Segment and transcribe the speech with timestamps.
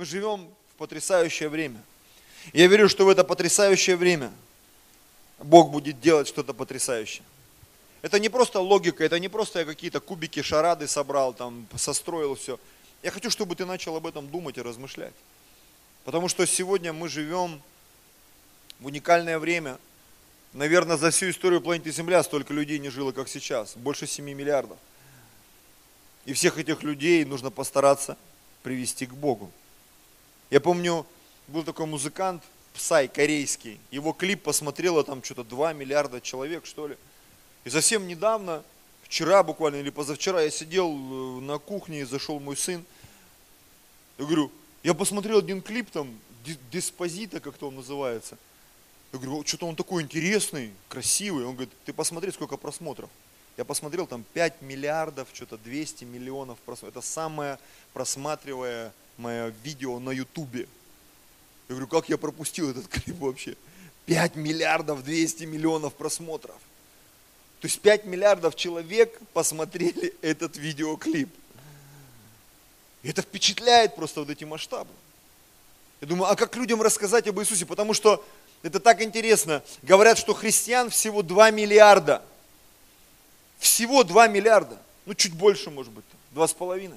[0.00, 1.78] Мы живем в потрясающее время.
[2.54, 4.32] Я верю, что в это потрясающее время
[5.38, 7.22] Бог будет делать что-то потрясающее.
[8.00, 12.58] Это не просто логика, это не просто я какие-то кубики, шарады собрал, там, состроил все.
[13.02, 15.12] Я хочу, чтобы ты начал об этом думать и размышлять.
[16.06, 17.60] Потому что сегодня мы живем
[18.78, 19.76] в уникальное время.
[20.54, 23.76] Наверное, за всю историю планеты Земля столько людей не жило, как сейчас.
[23.76, 24.78] Больше 7 миллиардов.
[26.24, 28.16] И всех этих людей нужно постараться
[28.62, 29.52] привести к Богу.
[30.50, 31.06] Я помню,
[31.46, 32.42] был такой музыкант,
[32.74, 33.78] Псай, корейский.
[33.90, 36.96] Его клип посмотрело там что-то 2 миллиарда человек, что ли.
[37.64, 38.64] И совсем недавно,
[39.04, 42.84] вчера буквально или позавчера, я сидел э, на кухне, и зашел мой сын.
[44.18, 44.50] Я говорю,
[44.82, 46.18] я посмотрел один клип там,
[46.72, 48.36] Диспозита, как-то он называется.
[49.12, 51.44] Я говорю, что-то он такой интересный, красивый.
[51.44, 53.10] Он говорит, ты посмотри, сколько просмотров.
[53.56, 56.96] Я посмотрел, там 5 миллиардов, что-то 200 миллионов просмотров.
[56.96, 57.58] Это самое
[59.20, 60.66] просматриваемое видео на ютубе.
[61.68, 63.56] Я говорю, как я пропустил этот клип вообще?
[64.06, 66.56] 5 миллиардов 200 миллионов просмотров.
[67.60, 71.28] То есть 5 миллиардов человек посмотрели этот видеоклип.
[73.02, 74.90] И это впечатляет просто вот эти масштабы.
[76.00, 77.66] Я думаю, а как людям рассказать об Иисусе?
[77.66, 78.24] Потому что
[78.62, 79.62] это так интересно.
[79.82, 82.22] Говорят, что христиан всего 2 миллиарда.
[83.58, 84.78] Всего 2 миллиарда.
[85.06, 86.96] Ну, чуть больше, может быть, 2,5.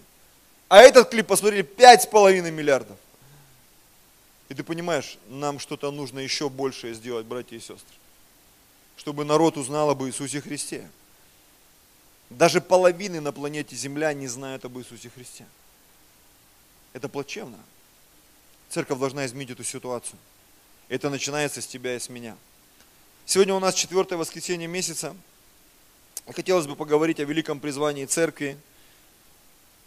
[0.70, 2.98] А этот клип посмотрели 5,5 миллиардов.
[4.50, 7.96] И ты понимаешь, нам что-то нужно еще большее сделать, братья и сестры.
[8.98, 10.88] Чтобы народ узнал об Иисусе Христе.
[12.30, 15.46] Даже половины на планете Земля не знают об Иисусе Христе.
[16.94, 17.58] Это плачевно.
[18.70, 20.18] Церковь должна изменить эту ситуацию.
[20.90, 22.36] Это начинается с тебя и с меня.
[23.26, 25.16] Сегодня у нас четвертое воскресенье месяца.
[26.32, 28.58] Хотелось бы поговорить о великом призвании церкви.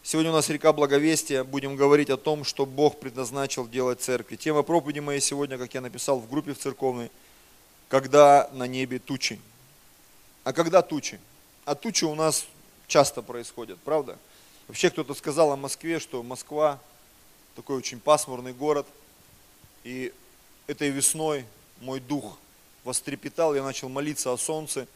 [0.08, 1.42] Сегодня у нас река Благовестия.
[1.42, 4.36] Будем говорить о том, что Бог предназначил делать церкви.
[4.36, 7.10] Тема проповеди моей сегодня, как я написал в группе в церковной,
[7.88, 9.40] когда на небе тучи.
[10.44, 11.18] А когда тучи?
[11.64, 12.46] А тучи у нас
[12.86, 14.16] часто происходят, правда?
[14.68, 16.78] Вообще кто-то сказал о Москве, что Москва
[17.56, 18.86] такой очень пасмурный город.
[19.82, 20.12] И
[20.68, 21.44] этой весной
[21.80, 22.38] мой дух
[22.84, 24.86] вострепетал, я начал молиться о солнце.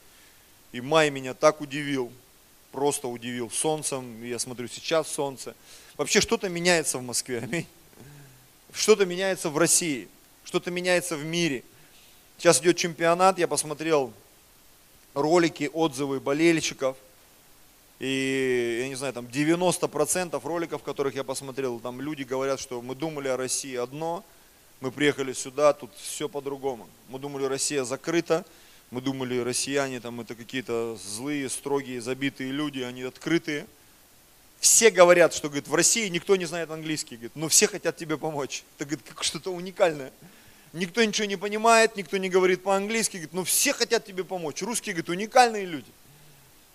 [0.70, 2.12] И май меня так удивил,
[2.72, 4.22] просто удивил солнцем.
[4.22, 5.54] Я смотрю, сейчас солнце.
[5.96, 7.66] Вообще что-то меняется в Москве, аминь.
[8.72, 10.08] Что-то меняется в России,
[10.44, 11.64] что-то меняется в мире.
[12.38, 14.12] Сейчас идет чемпионат, я посмотрел
[15.14, 16.96] ролики, отзывы болельщиков.
[17.98, 22.94] И, я не знаю, там 90% роликов, которых я посмотрел, там люди говорят, что мы
[22.94, 24.24] думали о России одно,
[24.80, 26.88] мы приехали сюда, тут все по-другому.
[27.10, 28.46] Мы думали, Россия закрыта,
[28.90, 33.66] мы думали, россияне там это какие-то злые, строгие, забитые люди, они открытые.
[34.58, 38.18] Все говорят, что говорит, в России никто не знает английский, говорит, но все хотят тебе
[38.18, 38.64] помочь.
[38.76, 40.12] Это говорит, как что-то уникальное.
[40.72, 44.60] Никто ничего не понимает, никто не говорит по-английски, говорит, но все хотят тебе помочь.
[44.60, 45.90] Русские, говорит, уникальные люди.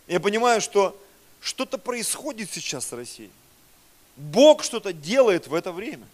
[0.08, 1.00] Я понимаю, что
[1.42, 3.32] что-то происходит сейчас с Россией.
[4.16, 6.08] Бог что-то делает в это время.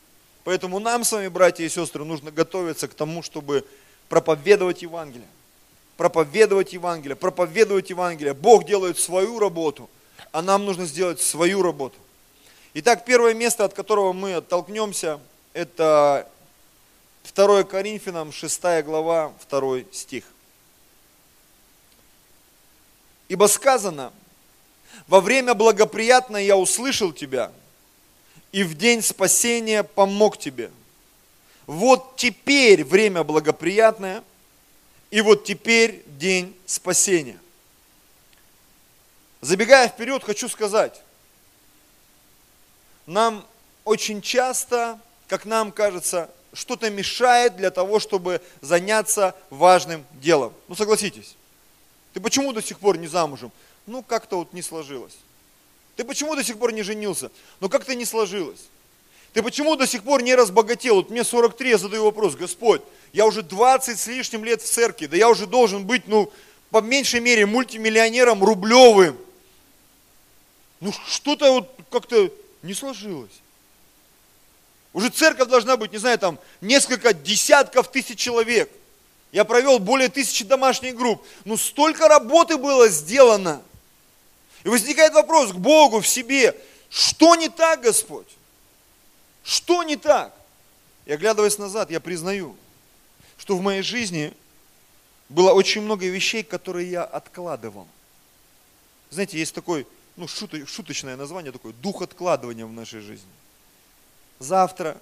[0.43, 3.65] Поэтому нам с вами, братья и сестры, нужно готовиться к тому, чтобы
[4.09, 5.27] проповедовать Евангелие
[6.01, 8.33] проповедовать Евангелие, проповедовать Евангелие.
[8.33, 9.87] Бог делает свою работу,
[10.31, 11.95] а нам нужно сделать свою работу.
[12.73, 15.19] Итак, первое место, от которого мы оттолкнемся,
[15.53, 16.27] это
[17.35, 20.23] 2 Коринфянам, 6 глава, 2 стих.
[23.27, 24.11] Ибо сказано,
[25.07, 27.51] во время благоприятное я услышал тебя,
[28.51, 30.71] и в день спасения помог тебе.
[31.67, 34.23] Вот теперь время благоприятное–
[35.11, 37.37] и вот теперь день спасения.
[39.41, 41.01] Забегая вперед, хочу сказать,
[43.05, 43.45] нам
[43.83, 50.53] очень часто, как нам кажется, что-то мешает для того, чтобы заняться важным делом.
[50.67, 51.35] Ну согласитесь.
[52.13, 53.51] Ты почему до сих пор не замужем?
[53.85, 55.17] Ну как-то вот не сложилось.
[55.95, 57.31] Ты почему до сих пор не женился?
[57.59, 58.61] Ну как-то не сложилось.
[59.33, 60.95] Ты почему до сих пор не разбогател?
[60.95, 62.81] Вот мне 43, я задаю вопрос, Господь,
[63.13, 66.31] я уже 20 с лишним лет в церкви, да я уже должен быть, ну,
[66.69, 69.17] по меньшей мере, мультимиллионером рублевым.
[70.81, 72.29] Ну, что-то вот как-то
[72.61, 73.41] не сложилось.
[74.93, 78.69] Уже церковь должна быть, не знаю, там, несколько десятков тысяч человек.
[79.31, 81.25] Я провел более тысячи домашних групп.
[81.45, 83.61] Ну, столько работы было сделано.
[84.65, 86.55] И возникает вопрос к Богу в себе,
[86.89, 88.27] что не так, Господь?
[89.43, 90.33] Что не так?
[91.05, 92.55] И оглядываясь назад, я признаю,
[93.37, 94.33] что в моей жизни
[95.29, 97.87] было очень много вещей, которые я откладывал.
[99.09, 103.29] Знаете, есть такой, ну, шуточное название такое, дух откладывания в нашей жизни.
[104.39, 104.97] Завтра,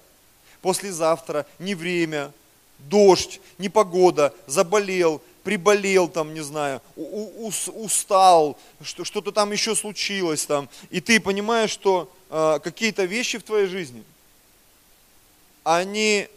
[0.62, 2.32] послезавтра, не время,
[2.78, 11.20] дождь, непогода, заболел, приболел там, не знаю, устал, что-то там еще случилось там, и ты
[11.20, 14.04] понимаешь, что э, какие-то вещи в твоей жизни,
[15.76, 16.28] они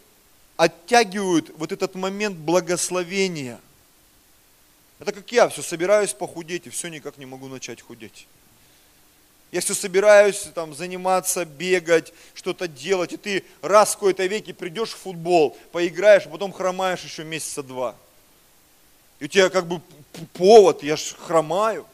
[0.56, 3.60] оттягивают вот этот момент благословения.
[5.00, 8.28] Это как я, все собираюсь похудеть и все никак не могу начать худеть.
[9.50, 14.90] Я все собираюсь там заниматься, бегать, что-то делать, и ты раз в какой-то веке придешь
[14.90, 17.96] в футбол, поиграешь, а потом хромаешь еще месяца два.
[19.20, 19.80] И у тебя как бы
[20.32, 21.86] повод, я ж хромаю.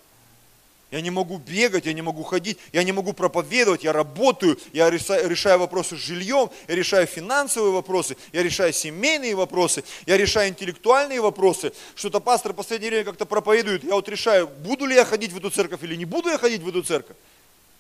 [0.91, 4.91] Я не могу бегать, я не могу ходить, я не могу проповедовать, я работаю, я
[4.91, 11.21] решаю вопросы с жильем, я решаю финансовые вопросы, я решаю семейные вопросы, я решаю интеллектуальные
[11.21, 11.73] вопросы.
[11.95, 15.37] Что-то пастор в последнее время как-то проповедует, я вот решаю, буду ли я ходить в
[15.37, 17.17] эту церковь или не буду я ходить в эту церковь.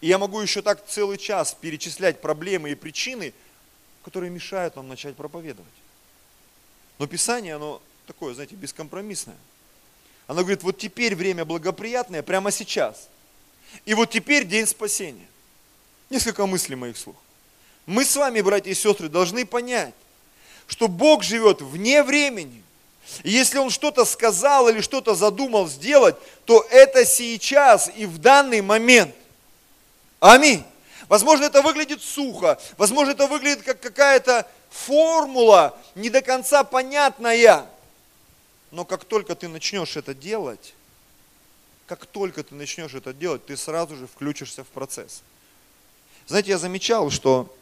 [0.01, 3.35] И я могу еще так целый час перечислять проблемы и причины,
[4.05, 5.69] которые мешают нам начать проповедовать.
[6.99, 9.37] Но Писание, оно такое, знаете, бескомпромиссное.
[10.31, 13.09] Она говорит, вот теперь время благоприятное, прямо сейчас.
[13.85, 15.27] И вот теперь день спасения.
[16.09, 17.17] Несколько мыслей моих слух.
[17.85, 19.93] Мы с вами, братья и сестры, должны понять,
[20.69, 22.63] что Бог живет вне времени.
[23.25, 28.61] И если Он что-то сказал или что-то задумал сделать, то это сейчас и в данный
[28.61, 29.13] момент.
[30.21, 30.63] Аминь.
[31.09, 37.67] Возможно, это выглядит сухо, возможно, это выглядит как какая-то формула, не до конца понятная.
[38.71, 40.75] Но как только ты начнешь это делать,
[41.87, 45.23] как только ты начнешь это делать, ты сразу же включишься в процесс.
[46.27, 47.53] Знаете, я замечал, что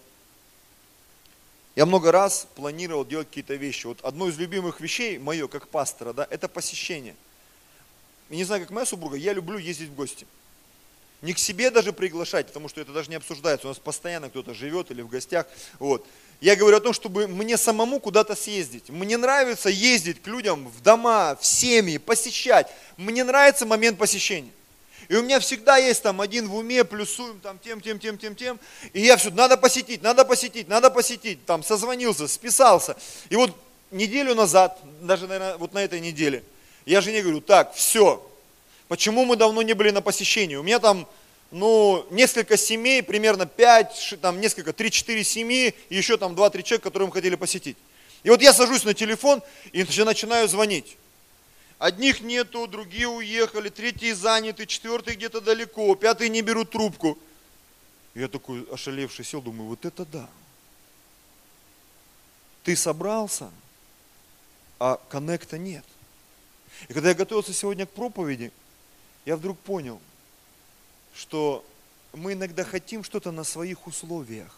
[1.76, 3.87] я много раз планировал делать какие-то вещи.
[3.87, 7.16] Вот одно из любимых вещей мое, как пастора, да, это посещение.
[8.28, 10.26] И не знаю, как моя супруга, я люблю ездить в гости.
[11.22, 13.66] Не к себе даже приглашать, потому что это даже не обсуждается.
[13.66, 15.46] У нас постоянно кто-то живет или в гостях.
[15.78, 16.06] Вот.
[16.40, 18.90] Я говорю о том, чтобы мне самому куда-то съездить.
[18.90, 22.70] Мне нравится ездить к людям в дома, в семьи, посещать.
[22.96, 24.52] Мне нравится момент посещения.
[25.08, 28.37] И у меня всегда есть там один в уме, плюсуем там тем, тем, тем, тем,
[28.37, 28.61] тем.
[28.93, 31.44] И я все, надо посетить, надо посетить, надо посетить.
[31.44, 32.96] Там созвонился, списался.
[33.31, 33.56] И вот
[33.91, 36.44] неделю назад, даже, наверное, вот на этой неделе,
[36.84, 38.25] я жене говорю, так, все,
[38.87, 40.56] почему мы давно не были на посещении?
[40.56, 41.08] У меня там
[41.50, 47.06] ну, несколько семей, примерно 5, там несколько, 3-4 семьи, и еще там 2-3 человека, которые
[47.06, 47.76] мы хотели посетить.
[48.22, 49.42] И вот я сажусь на телефон
[49.72, 50.96] и начинаю звонить.
[51.78, 57.16] Одних нету, другие уехали, третьи заняты, четвертые где-то далеко, пятые не берут трубку.
[58.14, 60.28] Я такой ошалевший сел, думаю, вот это да.
[62.64, 63.50] Ты собрался,
[64.80, 65.84] а коннекта нет.
[66.88, 68.52] И когда я готовился сегодня к проповеди,
[69.24, 70.00] я вдруг понял,
[71.19, 71.65] что
[72.12, 74.56] мы иногда хотим что-то на своих условиях.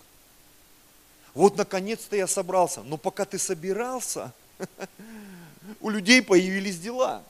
[1.32, 2.82] Вот наконец-то я собрался.
[2.82, 4.32] Но пока ты собирался,
[5.80, 7.22] у людей появились дела.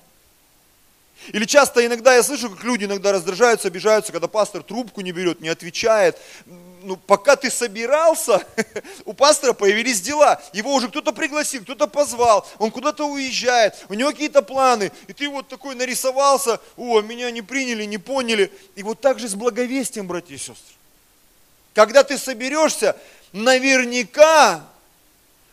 [1.29, 5.41] Или часто иногда я слышу, как люди иногда раздражаются, обижаются, когда пастор трубку не берет,
[5.41, 6.19] не отвечает.
[6.83, 8.43] Ну, пока ты собирался,
[9.05, 10.41] у пастора появились дела.
[10.55, 14.91] Его уже кто-то пригласил, кто-то позвал, он куда-то уезжает, у него какие-то планы.
[15.07, 18.51] И ты вот такой нарисовался, о, меня не приняли, не поняли.
[18.75, 20.75] И вот так же с благовестием, братья и сестры.
[21.75, 22.97] Когда ты соберешься,
[23.33, 24.65] наверняка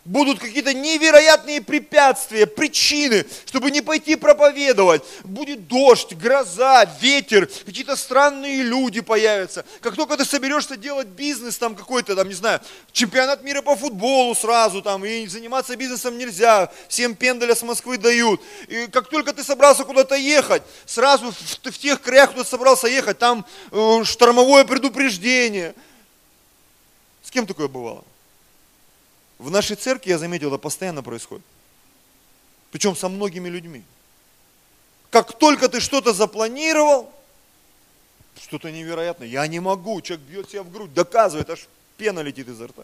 [0.07, 5.03] будут какие-то невероятные препятствия, причины, чтобы не пойти проповедовать.
[5.23, 9.65] Будет дождь, гроза, ветер, какие-то странные люди появятся.
[9.81, 12.61] Как только ты соберешься делать бизнес там какой-то, там, не знаю,
[12.93, 18.41] чемпионат мира по футболу сразу там, и заниматься бизнесом нельзя, всем пендаля с Москвы дают.
[18.69, 23.19] И как только ты собрался куда-то ехать, сразу в, в тех краях, куда собрался ехать,
[23.19, 25.75] там э, штормовое предупреждение.
[27.23, 28.05] С кем такое бывало?
[29.39, 31.45] В нашей церкви, я заметил, это постоянно происходит.
[32.71, 33.83] Причем со многими людьми.
[35.09, 37.11] Как только ты что-то запланировал,
[38.39, 41.67] что-то невероятное, я не могу, человек бьет себя в грудь, доказывает, аж
[41.97, 42.83] пена летит изо рта.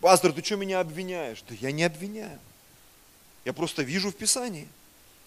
[0.00, 1.42] Пастор, ты что меня обвиняешь?
[1.48, 2.38] Да я не обвиняю.
[3.44, 4.68] Я просто вижу в Писании.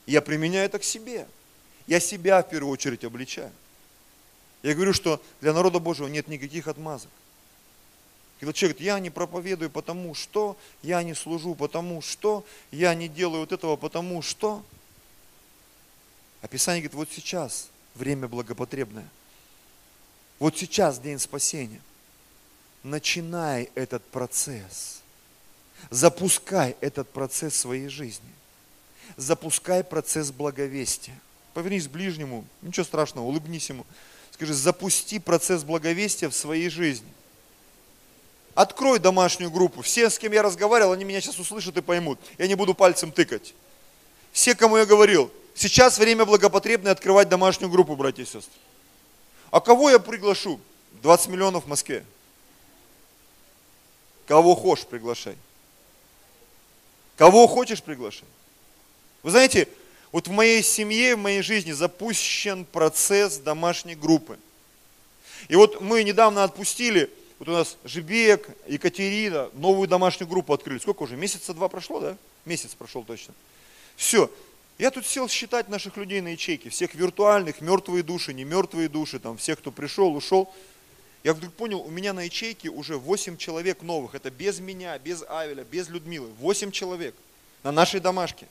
[0.06, 1.28] Я применяю это к себе.
[1.86, 3.52] Я себя в первую очередь обличаю.
[4.64, 7.12] Я говорю, что для народа Божьего нет никаких отмазок.
[8.39, 13.08] Когда человек говорит, я не проповедую потому что, я не служу потому что, я не
[13.08, 14.63] делаю вот этого потому что.
[16.41, 19.08] Описание говорит, вот сейчас время благопотребное.
[20.38, 21.82] Вот сейчас день спасения.
[22.84, 25.01] Начинай этот процесс.
[25.89, 28.29] Запускай этот процесс своей жизни.
[29.15, 31.20] Запускай процесс благовестия.
[31.56, 33.86] Повернись к ближнему, ничего страшного, улыбнись ему.
[34.32, 37.08] Скажи, запусти процесс благовестия в своей жизни.
[38.58, 39.84] Открой домашнюю группу.
[39.84, 42.20] Все, с кем я разговаривал, они меня сейчас услышат и поймут.
[42.40, 43.54] Я не буду пальцем тыкать.
[44.32, 48.60] Все, кому я говорил, сейчас время благопотребное открывать домашнюю группу, братья и сестры.
[49.52, 50.60] А кого я приглашу?
[51.04, 52.04] 20 миллионов в Москве.
[54.26, 55.36] Кого хочешь, приглашай.
[57.16, 58.28] Кого хочешь, приглашай.
[59.22, 59.68] Вы знаете,
[60.12, 64.40] вот в моей семье, в моей жизни запущен процесс домашней группы.
[65.48, 70.79] И вот мы недавно отпустили, вот у нас Жибек, Екатерина, новую домашнюю группу открыли.
[70.79, 71.15] Сколько уже?
[71.15, 72.17] Месяца два прошло, да?
[72.46, 73.34] Месяц прошел точно.
[73.96, 74.32] Все.
[74.77, 79.20] Я тут сел считать наших людей на ячейке, всех виртуальных, мертвые души, не мертвые души,
[79.20, 80.53] там, всех, кто пришел, ушел.
[81.24, 84.13] Я вдруг понял, у меня на ячейке уже 8 человек новых.
[84.13, 86.29] Это без меня, без Авеля, без Людмилы.
[86.39, 87.15] 8 человек
[87.63, 88.48] на нашей домашке,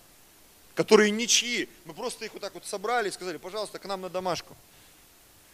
[0.75, 1.69] которые ничьи.
[1.85, 4.57] Мы просто их вот так вот собрали и сказали, пожалуйста, к нам на домашку.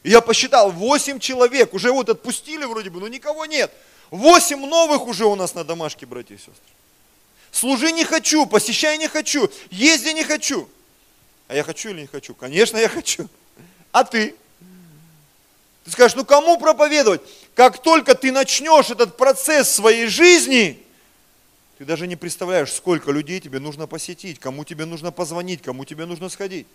[0.02, 3.72] И я посчитал, 8 человек, уже вот отпустили вроде бы, но никого нет.
[4.10, 6.54] 8 новых уже у нас на домашке, братья и сестры.
[7.50, 10.68] Служи не хочу, посещай не хочу, езди не хочу.
[11.48, 12.34] А я хочу или не хочу?
[12.34, 13.28] Конечно, я хочу.
[13.92, 14.34] А ты?
[15.84, 17.20] Ты скажешь, ну кому проповедовать?
[17.54, 20.82] Как только ты начнешь этот процесс своей жизни,
[21.78, 26.06] ты даже не представляешь, сколько людей тебе нужно посетить, кому тебе нужно позвонить, кому тебе
[26.06, 26.66] нужно сходить.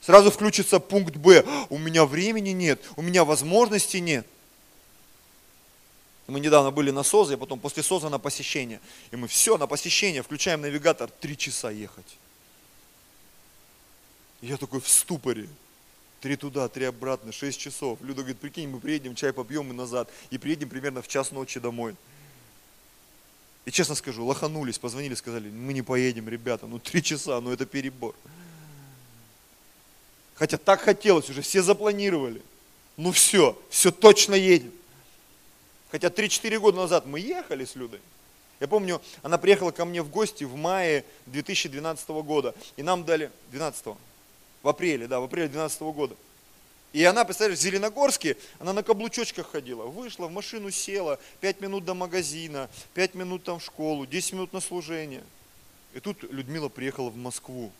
[0.00, 1.44] Сразу включится пункт Б.
[1.70, 4.26] У меня времени нет, у меня возможности нет.
[6.26, 8.80] Мы недавно были на СОЗе, а потом после СОЗа на посещение.
[9.10, 12.18] И мы все, на посещение, включаем навигатор, три часа ехать.
[14.42, 15.48] И я такой в ступоре.
[16.20, 17.98] Три туда, три обратно, шесть часов.
[18.02, 20.10] Люда говорит, прикинь, мы приедем, чай попьем и назад.
[20.30, 21.94] И приедем примерно в час ночи домой.
[23.64, 27.66] И честно скажу, лоханулись, позвонили, сказали, мы не поедем, ребята, ну три часа, ну это
[27.66, 28.14] перебор.
[30.38, 32.40] Хотя так хотелось уже, все запланировали.
[32.96, 34.72] Ну все, все точно едем.
[35.90, 38.00] Хотя 3-4 года назад мы ехали с Людой.
[38.60, 42.54] Я помню, она приехала ко мне в гости в мае 2012 года.
[42.76, 43.96] И нам дали, 12
[44.62, 46.16] в апреле, да, в апреле 2012 года.
[46.92, 51.84] И она, представляешь, в Зеленогорске, она на каблучочках ходила, вышла, в машину села, 5 минут
[51.84, 55.22] до магазина, 5 минут там в школу, 10 минут на служение.
[55.94, 57.72] И тут Людмила приехала в Москву.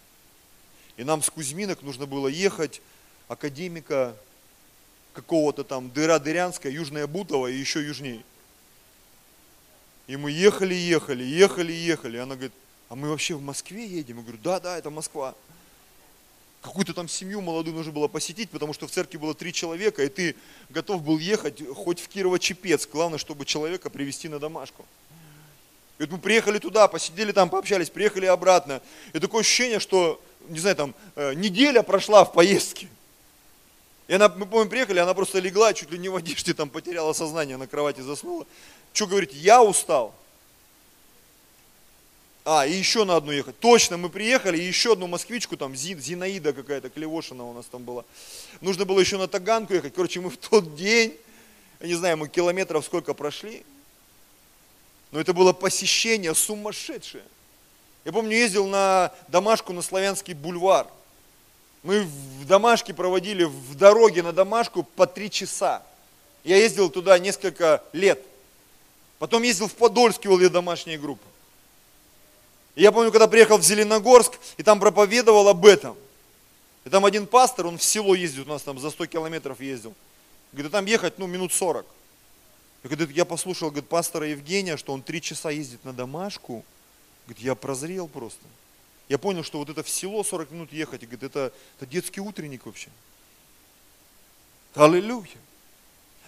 [0.98, 2.82] И нам с Кузьминок нужно было ехать,
[3.28, 4.14] академика
[5.14, 8.22] какого-то там дыра-дырянская, Южная Бутова и еще южнее.
[10.06, 12.18] И мы ехали, ехали, ехали, ехали.
[12.18, 12.52] Она говорит,
[12.90, 14.18] а мы вообще в Москве едем?
[14.18, 15.34] Я говорю, да, да, это Москва
[16.60, 20.08] какую-то там семью молодую нужно было посетить, потому что в церкви было три человека, и
[20.08, 20.36] ты
[20.68, 24.84] готов был ехать хоть в Кирово-Чепец, главное, чтобы человека привести на домашку.
[25.98, 28.82] И вот мы приехали туда, посидели там, пообщались, приехали обратно.
[29.12, 32.88] И такое ощущение, что, не знаю, там, э, неделя прошла в поездке.
[34.08, 37.12] И она, мы, помню, приехали, она просто легла, чуть ли не в одежде, там потеряла
[37.12, 38.46] сознание, на кровати заснула.
[38.94, 40.14] Что говорить, я устал.
[42.44, 43.58] А, и еще на одну ехать.
[43.58, 48.06] Точно, мы приехали, и еще одну москвичку, там Зинаида какая-то, Клевошина у нас там была.
[48.62, 49.92] Нужно было еще на Таганку ехать.
[49.92, 51.14] Короче, мы в тот день,
[51.80, 53.66] я не знаю, мы километров сколько прошли,
[55.10, 57.24] но это было посещение сумасшедшее.
[58.08, 60.86] Я помню, ездил на домашку на Славянский бульвар.
[61.82, 65.82] Мы в домашке проводили в дороге на домашку по три часа.
[66.42, 68.18] Я ездил туда несколько лет.
[69.18, 71.26] Потом ездил в Подольск, вел домашние группы.
[72.76, 75.94] И я помню, когда приехал в Зеленогорск, и там проповедовал об этом.
[76.86, 79.92] И там один пастор, он в село ездит, у нас там за 100 километров ездил.
[80.54, 81.84] Говорит, там ехать, ну, минут 40.
[82.84, 86.64] И говорит, я послушал, говорит, пастора Евгения, что он три часа ездит на домашку.
[87.28, 88.40] Говорит, я прозрел просто.
[89.10, 92.64] Я понял, что вот это в село 40 минут ехать, говорит, это, это детский утренник
[92.64, 92.88] вообще.
[94.74, 95.28] Аллилуйя.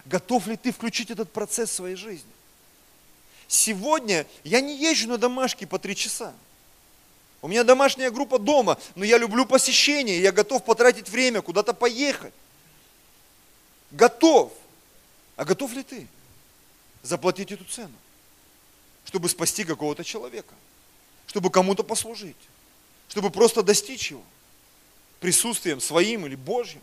[0.05, 2.29] Готов ли ты включить этот процесс в своей жизни?
[3.47, 6.35] Сегодня я не езжу на домашки по три часа.
[7.41, 12.33] У меня домашняя группа дома, но я люблю посещение, я готов потратить время, куда-то поехать.
[13.89, 14.53] Готов.
[15.35, 16.07] А готов ли ты
[17.01, 17.95] заплатить эту цену,
[19.05, 20.53] чтобы спасти какого-то человека,
[21.31, 22.35] чтобы кому-то послужить,
[23.07, 24.21] чтобы просто достичь его
[25.21, 26.81] присутствием своим или Божьим?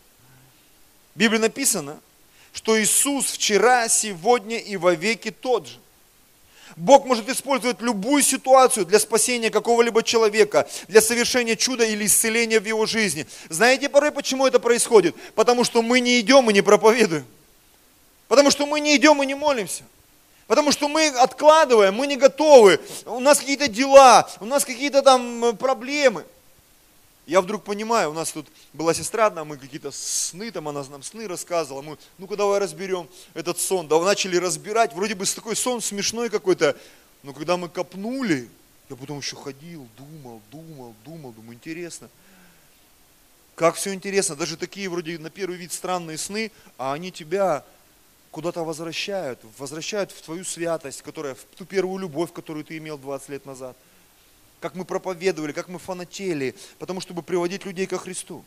[1.15, 2.01] В Библии написано,
[2.55, 5.79] что Иисус вчера, сегодня и вовеки тот же.
[6.77, 12.65] Бог может использовать любую ситуацию для спасения какого-либо человека, для совершения чуда или исцеления в
[12.65, 13.27] его жизни.
[13.51, 15.15] Знаете порой, почему это происходит?
[15.35, 17.27] Потому что мы не идем и не проповедуем.
[18.29, 19.85] Потому что мы не идем и не молимся.
[20.49, 25.55] Потому что мы откладываем, мы не готовы, у нас какие-то дела, у нас какие-то там
[25.59, 26.25] проблемы.
[27.27, 31.03] Я вдруг понимаю, у нас тут была сестра одна, мы какие-то сны, там она нам
[31.03, 33.89] сны рассказывала, мы, ну-ка давай разберем этот сон.
[33.89, 36.75] Да, начали разбирать, вроде бы такой сон смешной какой-то,
[37.23, 38.49] но когда мы копнули,
[38.89, 42.09] я потом еще ходил, думал, думал, думал, думаю, интересно.
[43.55, 47.67] Как все интересно, даже такие вроде на первый вид странные сны, а они тебя
[48.31, 53.29] куда-то возвращают, возвращают в твою святость, которая, в ту первую любовь, которую ты имел 20
[53.31, 53.77] лет назад
[54.61, 58.45] как мы проповедовали, как мы фанатели, потому чтобы приводить людей ко Христу.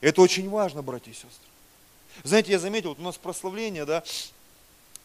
[0.00, 1.48] Это очень важно, братья и сестры.
[2.24, 4.02] Знаете, я заметил, вот у нас прославление, да,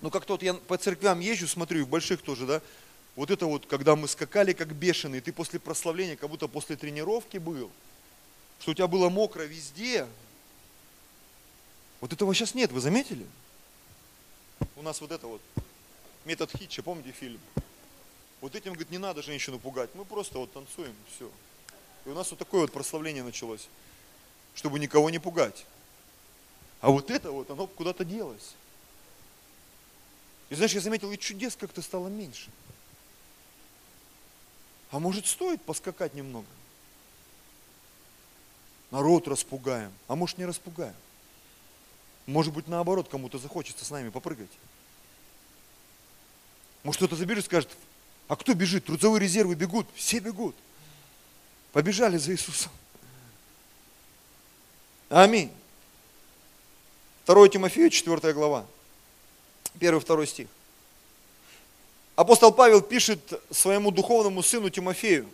[0.01, 2.62] ну как тот, я по церквям езжу, смотрю, и в больших тоже, да,
[3.15, 7.38] вот это вот, когда мы скакали как бешеные, ты после прославления, как будто после тренировки
[7.38, 7.72] был,
[8.60, 10.08] что у тебя было мокро везде.
[12.01, 13.25] Вот этого сейчас нет, вы заметили?
[14.76, 15.42] У нас вот это вот,
[16.26, 17.40] метод Хитча, помните фильм?
[18.42, 21.30] Вот этим, говорит, не надо женщину пугать, мы просто вот танцуем, все.
[22.06, 23.68] И у нас вот такое вот прославление началось,
[24.54, 25.66] чтобы никого не пугать.
[26.80, 28.54] А вот это вот, оно куда-то делось.
[30.50, 32.50] И знаешь, я заметил, и чудес как-то стало меньше.
[34.92, 36.48] А может стоит поскакать немного?
[38.92, 40.96] Народ распугаем, а может не распугаем.
[42.27, 44.51] Может быть наоборот, кому-то захочется с нами попрыгать.
[46.84, 47.69] Может кто-то забежит и скажет,
[48.27, 48.86] а кто бежит?
[48.86, 50.55] Трудовые резервы бегут, все бегут.
[51.72, 52.72] Побежали за Иисусом.
[55.10, 55.51] Аминь.
[57.25, 58.65] 2 Тимофею, 4 глава,
[59.79, 60.48] 1-2 стих.
[62.15, 65.29] Апостол Павел пишет своему духовному сыну Тимофею,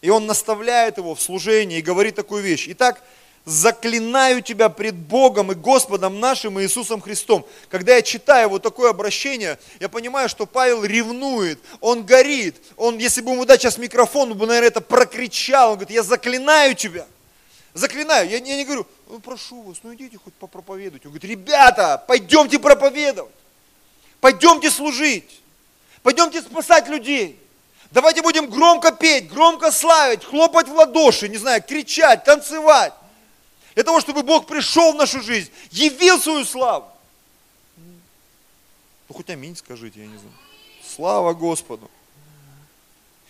[0.00, 2.66] и он наставляет его в служении и говорит такую вещь.
[2.68, 3.04] Итак,
[3.44, 7.44] заклинаю тебя пред Богом и Господом нашим Иисусом Христом.
[7.68, 12.56] Когда я читаю вот такое обращение, я понимаю, что Павел ревнует, он горит.
[12.76, 15.72] Он, если бы ему дать сейчас микрофон, он бы, наверное, это прокричал.
[15.72, 17.06] Он говорит, я заклинаю тебя.
[17.74, 18.28] Заклинаю.
[18.28, 21.08] Я, я не говорю, ну прошу вас, ну идите хоть попроповедуйте.
[21.08, 23.32] Он говорит, ребята, пойдемте проповедовать.
[24.20, 25.40] Пойдемте служить.
[26.02, 27.38] Пойдемте спасать людей.
[27.90, 32.94] Давайте будем громко петь, громко славить, хлопать в ладоши, не знаю, кричать, танцевать.
[33.74, 36.86] Для того, чтобы Бог пришел в нашу жизнь, явил свою славу.
[39.08, 40.34] Ну хоть аминь скажите, я не знаю.
[40.94, 41.90] Слава Господу.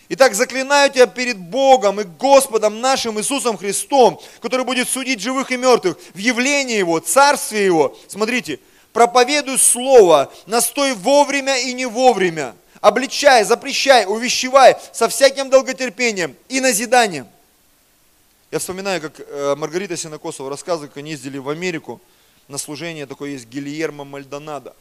[0.08, 5.56] Итак, заклинаю тебя перед Богом и Господом нашим Иисусом Христом, который будет судить живых и
[5.56, 7.96] мертвых в явлении Его, Царстве Его.
[8.08, 8.60] Смотрите,
[8.92, 17.26] проповедуй Слово, настой вовремя и не вовремя, обличай, запрещай, увещевай со всяким долготерпением и назиданием.
[18.52, 22.02] Я вспоминаю, как э, Маргарита Синокосова рассказывает, как они ездили в Америку
[22.48, 24.76] на служение, такое есть Гильермо Мальдонадо.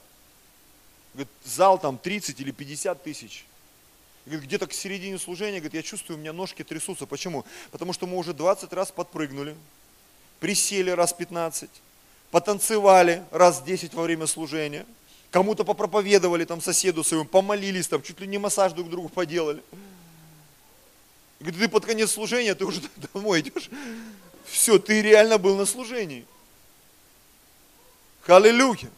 [1.13, 3.45] Говорит, зал там 30 или 50 тысяч.
[4.25, 7.05] Говорит, где-то к середине служения, говорит, я чувствую, у меня ножки трясутся.
[7.05, 7.45] Почему?
[7.71, 9.55] Потому что мы уже 20 раз подпрыгнули,
[10.41, 11.69] присели раз 15,
[12.29, 14.85] потанцевали раз 10 во время служения,
[15.29, 19.61] кому-то попроповедовали там соседу своему, помолились там, чуть ли не массаж друг другу поделали.
[21.41, 22.81] И говорит, ты под конец служения, ты уже
[23.13, 23.71] домой идешь.
[24.45, 26.27] Все, ты реально был на служении.
[28.27, 28.91] Аллилуйя.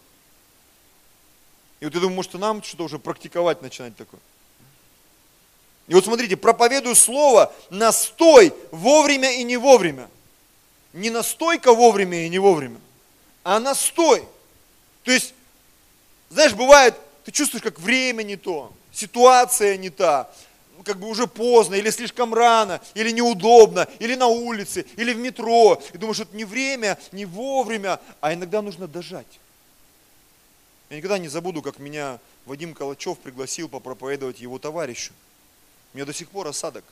[1.80, 4.20] И вот я думаю, может, нам что-то уже практиковать начинать такое.
[5.88, 10.10] И вот смотрите, проповедую слово настой вовремя и не вовремя.
[10.92, 12.80] Не настойка вовремя и не вовремя,
[13.44, 14.28] а настой.
[15.04, 15.34] То есть,
[16.30, 20.30] знаешь, бывает, ты чувствуешь, как время не то, ситуация не та,
[20.84, 25.82] как бы уже поздно, или слишком рано, или неудобно, или на улице, или в метро.
[25.94, 29.40] И думаешь, это не время, не вовремя, а иногда нужно дожать.
[30.90, 35.14] Я никогда не забуду, как меня Вадим Калачев пригласил попроповедовать его товарищу.
[35.94, 36.84] У меня до сих пор осадок.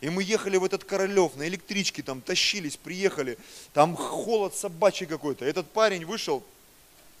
[0.00, 3.38] И мы ехали в этот Королев, на электричке там тащились, приехали,
[3.74, 5.44] там холод собачий какой-то.
[5.44, 6.42] Этот парень вышел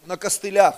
[0.06, 0.76] на костылях,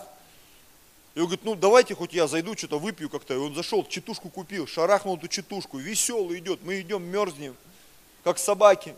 [1.14, 3.34] и он говорит, ну давайте хоть я зайду, что-то выпью как-то.
[3.34, 7.54] И он зашел, читушку купил, шарахнул эту читушку, веселый идет, мы идем, мерзнем,
[8.24, 8.94] как собаки.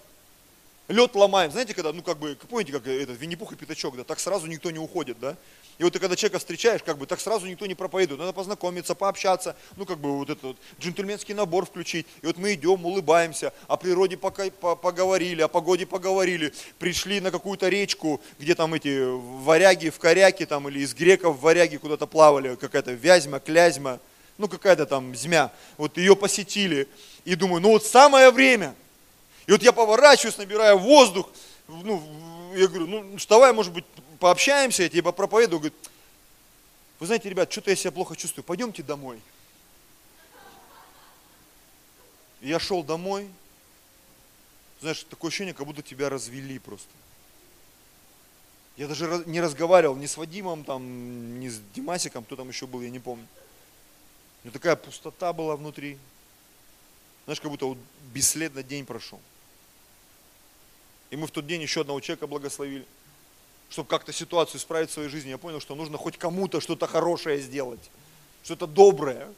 [0.86, 4.20] Лед ломаем, знаете, когда, ну как бы, помните, как этот Винни-Пух и Пятачок, да, так
[4.20, 5.36] сразу никто не уходит, да?
[5.78, 8.94] И вот ты когда человека встречаешь, как бы так сразу никто не проповедует, надо познакомиться,
[8.94, 12.06] пообщаться, ну как бы вот этот вот джентльменский набор включить.
[12.22, 17.32] И вот мы идем, улыбаемся, о природе пока, по, поговорили, о погоде поговорили, пришли на
[17.32, 19.04] какую-то речку, где там эти
[19.42, 23.98] варяги в коряке там или из греков варяги куда-то плавали, какая-то вязьма, клязьма,
[24.38, 25.50] ну какая-то там змя.
[25.76, 26.86] Вот ее посетили
[27.24, 28.76] и думаю, ну вот самое время.
[29.48, 31.28] И вот я поворачиваюсь, набираю воздух,
[31.66, 32.02] ну,
[32.54, 33.84] я говорю, ну вставай, может быть,
[34.20, 35.90] пообщаемся, я тебе проповедую, говорит,
[37.00, 39.20] вы знаете, ребят, что-то я себя плохо чувствую, пойдемте домой.
[42.40, 43.28] Я шел домой,
[44.80, 46.90] знаешь, такое ощущение, как будто тебя развели просто.
[48.76, 52.82] Я даже не разговаривал ни с Вадимом, там, ни с Димасиком, кто там еще был,
[52.82, 53.26] я не помню.
[54.42, 55.96] Меня такая пустота была внутри.
[57.24, 57.78] Знаешь, как будто вот
[58.12, 59.20] бесследно день прошел.
[61.10, 62.84] И мы в тот день еще одного человека благословили,
[63.70, 65.30] чтобы как-то ситуацию исправить в своей жизни.
[65.30, 67.90] Я понял, что нужно хоть кому-то что-то хорошее сделать,
[68.42, 69.28] что-то доброе.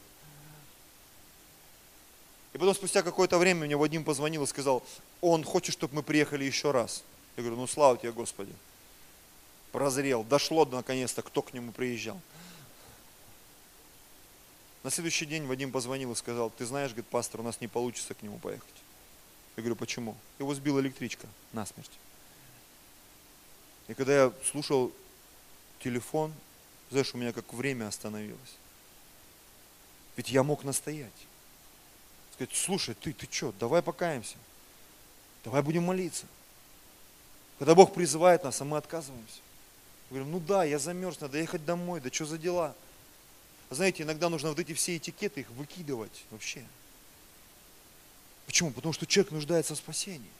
[2.53, 4.83] И потом спустя какое-то время мне Вадим позвонил и сказал,
[5.21, 7.03] он хочет, чтобы мы приехали еще раз.
[7.37, 8.53] Я говорю, ну слава тебе, Господи.
[9.73, 12.19] Прозрел, дошло наконец-то, кто к нему приезжал.
[14.83, 18.15] На следующий день Вадим позвонил и сказал, ты знаешь, говорит, пастор, у нас не получится
[18.15, 18.75] к нему поехать.
[19.57, 20.17] Я говорю, почему?
[20.39, 21.91] Его сбила электричка насмерть.
[23.88, 24.92] И когда я слушал
[25.81, 26.33] телефон,
[26.90, 28.57] знаешь, у меня как время остановилось.
[30.16, 31.12] Ведь я мог настоять
[32.37, 34.37] сказать, слушай, ты, ты что, давай покаемся,
[35.42, 36.27] давай будем молиться.
[37.59, 39.40] Когда Бог призывает нас, а мы отказываемся.
[40.11, 42.75] Говорим, ну да, я замерз, надо ехать домой, да что за дела?
[43.70, 46.62] Знаете, иногда нужно вот эти все этикеты, их выкидывать вообще.
[48.44, 48.70] Почему?
[48.70, 50.31] Потому что человек нуждается в спасении.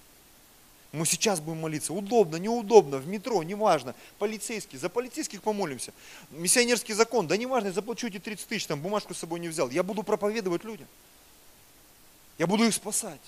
[0.92, 1.92] Мы сейчас будем молиться.
[1.92, 3.94] Удобно, неудобно, в метро, неважно.
[4.18, 5.92] Полицейский, за полицейских помолимся.
[6.31, 9.68] Миссионерский закон, да неважно, я заплачу эти 30 тысяч, там бумажку с собой не взял.
[9.70, 10.87] Я буду проповедовать людям.
[12.38, 13.20] Я буду их спасать.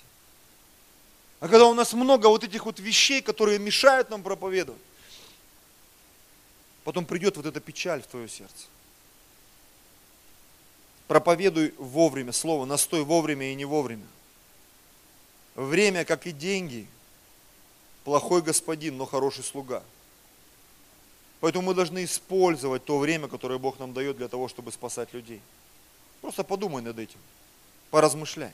[1.40, 4.80] А когда у нас много вот этих вот вещей, которые мешают нам проповедовать,
[6.84, 8.66] потом придет вот эта печаль в твое сердце.
[11.06, 14.06] Проповедуй вовремя, слово, настой вовремя и не вовремя.
[15.54, 16.86] Время, как и деньги,
[18.08, 19.82] плохой господин, но хороший слуга.
[21.40, 25.42] Поэтому мы должны использовать то время, которое Бог нам дает для того, чтобы спасать людей.
[26.22, 27.18] Просто подумай над этим,
[27.90, 28.52] поразмышляй.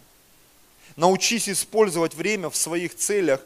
[0.97, 3.43] Научись использовать время в своих целях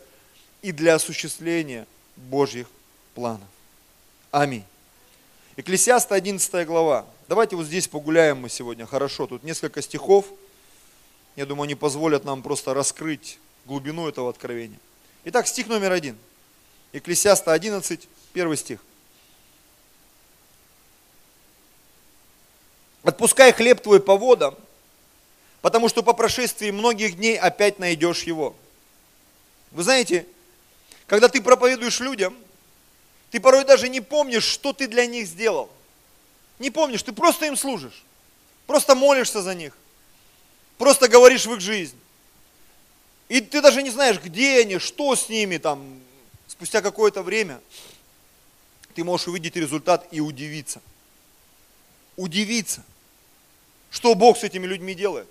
[0.63, 2.71] и для осуществления Божьих
[3.15, 3.49] планов.
[4.31, 4.65] Аминь.
[5.59, 7.05] Экклесиаста 11 глава.
[7.29, 8.87] Давайте вот здесь погуляем мы сегодня.
[8.87, 10.25] Хорошо, тут несколько стихов.
[11.37, 14.79] Я думаю, они позволят нам просто раскрыть глубину этого откровения.
[15.31, 16.17] Итак, стих номер один.
[16.95, 18.81] Экклесиаста 11, первый стих.
[23.03, 24.57] Отпускай хлеб твой по водам,
[25.61, 28.57] потому что по прошествии многих дней опять найдешь его.
[29.73, 30.27] Вы знаете,
[31.07, 32.35] когда ты проповедуешь людям,
[33.31, 35.69] ты порой даже не помнишь, что ты для них сделал.
[36.59, 38.03] Не помнишь, ты просто им служишь,
[38.67, 39.77] просто молишься за них,
[40.79, 41.99] просто говоришь в их жизнь.
[43.29, 46.01] И ты даже не знаешь, где они, что с ними там.
[46.47, 47.61] Спустя какое-то время
[48.95, 50.81] ты можешь увидеть результат и удивиться.
[52.17, 52.85] Удивиться,
[53.91, 55.29] что Бог с этими людьми делает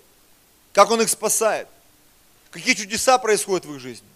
[0.78, 1.66] как Он их спасает,
[2.50, 4.07] какие чудеса происходят в их жизни.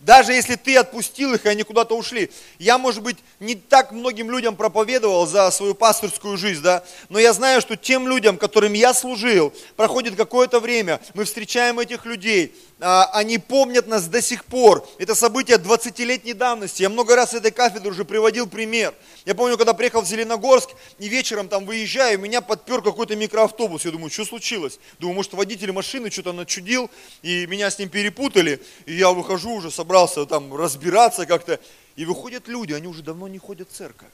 [0.00, 2.30] Даже если ты отпустил их, и они куда-то ушли.
[2.58, 7.34] Я, может быть, не так многим людям проповедовал за свою пасторскую жизнь, да, но я
[7.34, 13.10] знаю, что тем людям, которым я служил, проходит какое-то время, мы встречаем этих людей, а,
[13.12, 14.88] они помнят нас до сих пор.
[14.98, 16.82] Это событие 20-летней давности.
[16.82, 18.94] Я много раз с этой кафедры уже приводил пример.
[19.26, 23.84] Я помню, когда приехал в Зеленогорск, и вечером там выезжаю, меня подпер какой-то микроавтобус.
[23.84, 24.78] Я думаю, что случилось?
[24.98, 26.90] Думаю, может, водитель машины что-то начудил,
[27.22, 28.62] и меня с ним перепутали.
[28.86, 31.58] И я выхожу уже, собрался там разбираться как-то.
[31.96, 34.08] И выходят люди, они уже давно не ходят в церковь.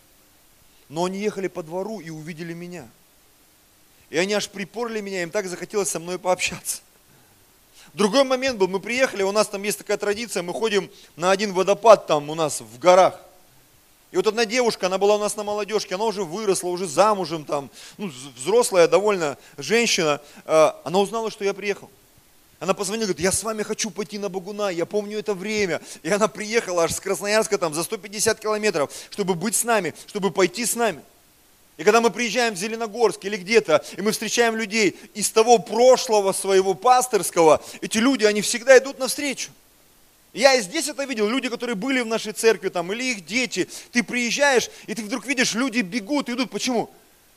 [0.88, 2.88] Но они ехали по двору и увидели меня.
[4.08, 6.80] И они аж припорли меня, им так захотелось со мной пообщаться.
[7.92, 11.52] Другой момент был, мы приехали, у нас там есть такая традиция, мы ходим на один
[11.52, 13.20] водопад там у нас в горах.
[14.12, 17.44] И вот одна девушка, она была у нас на молодежке, она уже выросла, уже замужем
[17.44, 21.90] там, ну, взрослая довольно женщина, а, она узнала, что я приехал.
[22.58, 25.82] Она позвонила, говорит, я с вами хочу пойти на Багуна, я помню это время.
[26.02, 30.30] И она приехала аж с Красноярска там за 150 километров, чтобы быть с нами, чтобы
[30.30, 31.02] пойти с нами.
[31.76, 36.32] И когда мы приезжаем в Зеленогорск или где-то, и мы встречаем людей из того прошлого
[36.32, 39.50] своего пасторского, эти люди, они всегда идут навстречу.
[40.32, 43.68] Я и здесь это видел, люди, которые были в нашей церкви, там, или их дети.
[43.92, 46.50] Ты приезжаешь, и ты вдруг видишь, люди бегут, идут.
[46.50, 46.90] Почему?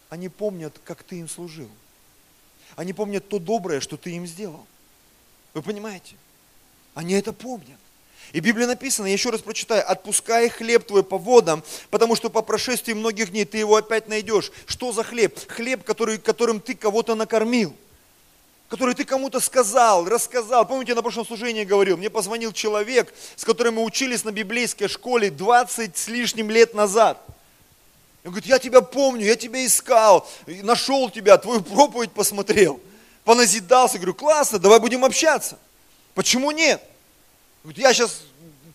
[0.09, 1.69] Они помнят, как ты им служил.
[2.77, 4.65] Они помнят то доброе, что ты им сделал.
[5.53, 6.15] Вы понимаете?
[6.93, 7.77] Они это помнят.
[8.31, 12.29] И в Библии написано, я еще раз прочитаю, отпускай хлеб твой по водам, потому что
[12.29, 14.51] по прошествии многих дней ты его опять найдешь.
[14.67, 15.37] Что за хлеб?
[15.47, 17.75] Хлеб, который, которым ты кого-то накормил
[18.69, 20.65] который ты кому-то сказал, рассказал.
[20.65, 24.87] Помните, я на прошлом служении говорил, мне позвонил человек, с которым мы учились на библейской
[24.87, 27.19] школе 20 с лишним лет назад.
[28.23, 32.79] Он говорит, я тебя помню, я тебя искал, нашел тебя, твою проповедь посмотрел,
[33.29, 33.97] поназидался.
[33.97, 35.59] Говорю, классно, давай будем общаться.
[36.15, 36.81] Почему нет?
[37.75, 38.23] Я сейчас,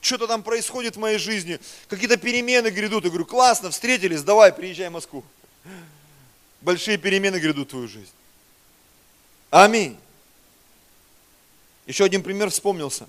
[0.00, 3.02] что-то там происходит в моей жизни, какие-то перемены грядут.
[3.02, 5.24] Я говорю, классно, встретились, давай, приезжай в Москву.
[6.60, 8.12] Большие перемены грядут в твою жизнь.
[9.50, 9.98] Аминь.
[11.88, 13.08] Еще один пример вспомнился.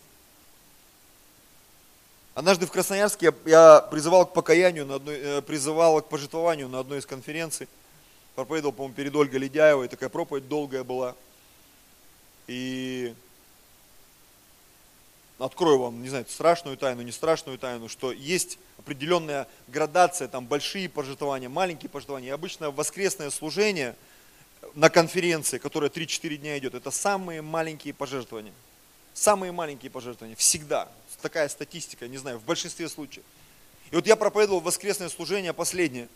[2.34, 6.79] Однажды в Красноярске я, я призывал к покаянию, на одной, э, призывал к пожертвованию на
[6.79, 7.67] одной из конференций.
[8.34, 11.15] Проповедовал, по-моему, перед Ольгой Ледяевой, такая проповедь долгая была.
[12.47, 13.13] И
[15.39, 20.88] открою вам, не знаю, страшную тайну, не страшную тайну, что есть определенная градация, там большие
[20.89, 22.29] пожертвования, маленькие пожертвования.
[22.29, 23.95] И обычно воскресное служение
[24.75, 28.53] на конференции, которая 3-4 дня идет, это самые маленькие пожертвования.
[29.13, 30.89] Самые маленькие пожертвования, всегда.
[31.21, 33.23] Такая статистика, не знаю, в большинстве случаев.
[33.91, 36.10] И вот я проповедовал воскресное служение последнее,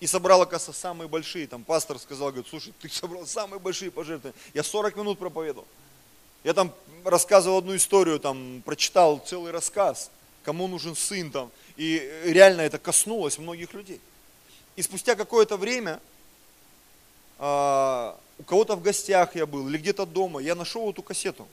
[0.00, 1.46] и собрал, оказывается, самые большие.
[1.46, 4.38] Там пастор сказал, говорит, слушай, ты собрал самые большие пожертвования.
[4.54, 5.66] Я 40 минут проповедовал.
[6.42, 6.72] Я там
[7.04, 10.10] рассказывал одну историю, там прочитал целый рассказ,
[10.42, 11.50] кому нужен сын там.
[11.76, 14.00] И реально это коснулось многих людей.
[14.74, 16.00] И спустя какое-то время
[17.38, 21.46] а, у кого-то в гостях я был или где-то дома, я нашел эту кассету.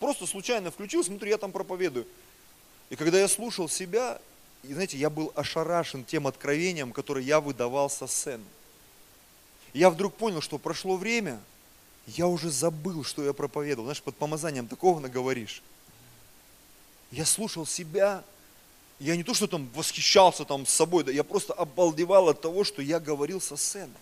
[0.00, 2.06] Просто случайно включил, смотрю, я там проповедую.
[2.90, 4.20] И когда я слушал себя,
[4.62, 8.44] и знаете, я был ошарашен тем откровением, которое я выдавал со сцены.
[9.72, 11.40] Я вдруг понял, что прошло время,
[12.06, 13.86] я уже забыл, что я проповедовал.
[13.86, 15.62] Знаешь, под помазанием такого наговоришь.
[17.10, 18.24] Я слушал себя,
[18.98, 22.64] я не то, что там восхищался там с собой, да, я просто обалдевал от того,
[22.64, 23.94] что я говорил со сцены.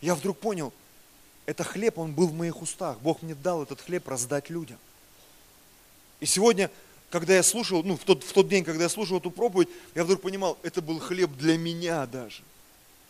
[0.00, 0.72] Я вдруг понял,
[1.46, 2.98] это хлеб, он был в моих устах.
[3.00, 4.78] Бог мне дал этот хлеб раздать людям.
[6.20, 6.70] И сегодня,
[7.10, 10.04] когда я слушал, ну, в тот, в тот день, когда я слушал эту проповедь, я
[10.04, 12.42] вдруг понимал, это был хлеб для меня даже.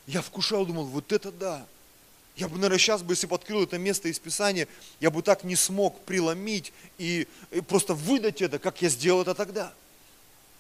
[0.07, 1.67] Я вкушал, думал, вот это да.
[2.37, 4.69] Я бы, наверное, сейчас бы, если бы открыл это место из Писания,
[5.01, 9.35] я бы так не смог преломить и, и просто выдать это, как я сделал это
[9.35, 9.73] тогда.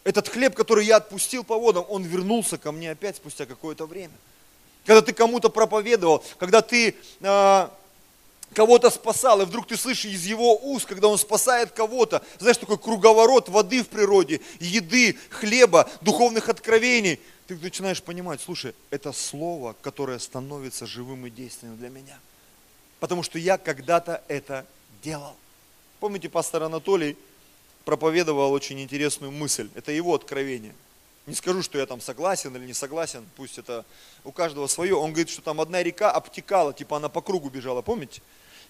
[0.04, 4.14] Этот хлеб, который я отпустил по водам, он вернулся ко мне опять спустя какое-то время
[4.86, 7.68] когда ты кому-то проповедовал, когда ты э,
[8.54, 12.78] кого-то спасал, и вдруг ты слышишь из его уст, когда он спасает кого-то, знаешь, такой
[12.78, 20.18] круговорот воды в природе, еды, хлеба, духовных откровений, ты начинаешь понимать, слушай, это слово, которое
[20.18, 22.18] становится живым и действенным для меня.
[22.98, 24.66] Потому что я когда-то это
[25.02, 25.36] делал.
[26.00, 27.16] Помните, пастор Анатолий
[27.84, 29.68] проповедовал очень интересную мысль.
[29.74, 30.74] Это его откровение–
[31.26, 33.84] не скажу, что я там согласен или не согласен, пусть это
[34.24, 34.94] у каждого свое.
[34.94, 38.22] Он говорит, что там одна река обтекала, типа она по кругу бежала, помните?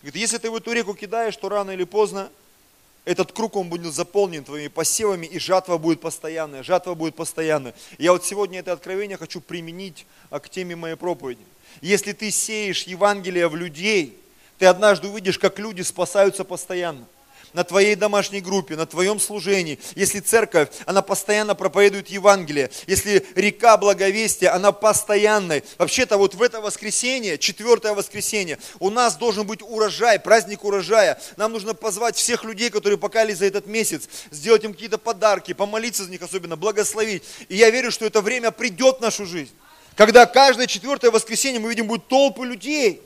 [0.02, 2.30] Говорит, если ты в эту реку кидаешь, то рано или поздно
[3.04, 7.74] этот круг, он будет заполнен твоими посевами, и жатва будет постоянная, жатва будет постоянная.
[7.98, 11.44] Я вот сегодня это откровение хочу применить а, к теме моей проповеди.
[11.82, 14.18] Если ты сеешь Евангелие в людей,
[14.58, 17.06] ты однажды увидишь, как люди спасаются постоянно
[17.52, 23.76] на твоей домашней группе, на твоем служении, если церковь, она постоянно проповедует Евангелие, если река
[23.76, 25.62] благовестия, она постоянная.
[25.78, 31.20] Вообще-то вот в это воскресенье, четвертое воскресенье, у нас должен быть урожай, праздник урожая.
[31.37, 36.04] Нам нужно позвать всех людей, которые покались за этот месяц, сделать им какие-то подарки, помолиться
[36.04, 37.22] за них особенно, благословить.
[37.48, 39.52] И я верю, что это время придет в нашу жизнь.
[39.96, 43.00] Когда каждое четвертое воскресенье мы видим будет толпы людей,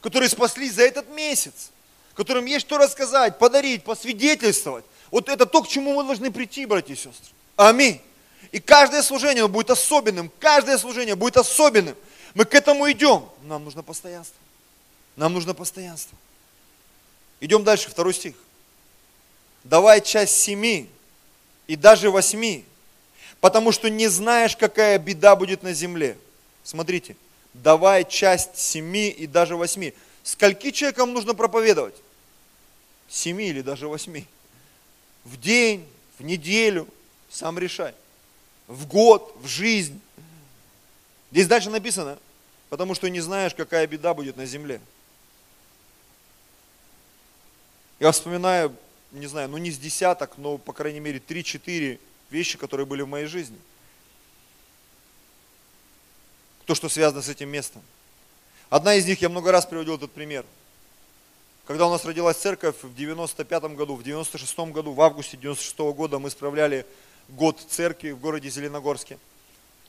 [0.00, 1.70] которые спаслись за этот месяц
[2.14, 4.84] которым есть что рассказать, подарить, посвидетельствовать.
[5.10, 7.32] Вот это то, к чему мы должны прийти, братья и сестры.
[7.56, 8.00] Аминь.
[8.50, 11.96] И каждое служение будет особенным, каждое служение будет особенным.
[12.34, 13.28] Мы к этому идем.
[13.42, 14.36] Нам нужно постоянство.
[15.16, 16.16] Нам нужно постоянство.
[17.40, 18.34] Идем дальше, второй стих.
[19.64, 20.88] Давай часть семи
[21.66, 22.64] и даже восьми,
[23.40, 26.16] потому что не знаешь, какая беда будет на земле.
[26.64, 27.16] Смотрите,
[27.54, 29.94] давай часть семи и даже восьми.
[30.22, 31.96] Скольки человекам нужно проповедовать?
[33.08, 34.26] Семи или даже восьми.
[35.24, 35.86] В день,
[36.18, 36.88] в неделю,
[37.28, 37.94] сам решай.
[38.66, 40.00] В год, в жизнь.
[41.30, 42.18] Здесь дальше написано,
[42.68, 44.80] потому что не знаешь, какая беда будет на земле.
[47.98, 48.76] Я вспоминаю,
[49.12, 51.98] не знаю, ну не с десяток, но по крайней мере три-четыре
[52.30, 53.58] вещи, которые были в моей жизни.
[56.64, 57.82] То, что связано с этим местом.
[58.72, 60.46] Одна из них, я много раз приводил этот пример.
[61.66, 66.18] Когда у нас родилась церковь в 95 году, в 96 году, в августе 96 года
[66.18, 66.86] мы справляли
[67.28, 69.18] год церкви в городе Зеленогорске.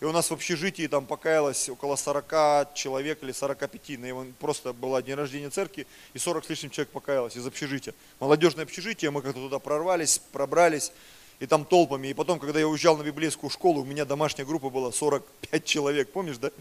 [0.02, 4.00] И у нас в общежитии там покаялось около 40 человек или 45.
[4.00, 7.94] На его просто было день рождения церкви, и 40 с лишним человек покаялось из общежития.
[8.20, 10.92] Молодежное общежитие, мы как-то туда прорвались, пробрались,
[11.40, 12.10] и там толпами.
[12.10, 16.12] И потом, когда я уезжал на библейскую школу, у меня домашняя группа была 45 человек,
[16.12, 16.52] помнишь, да?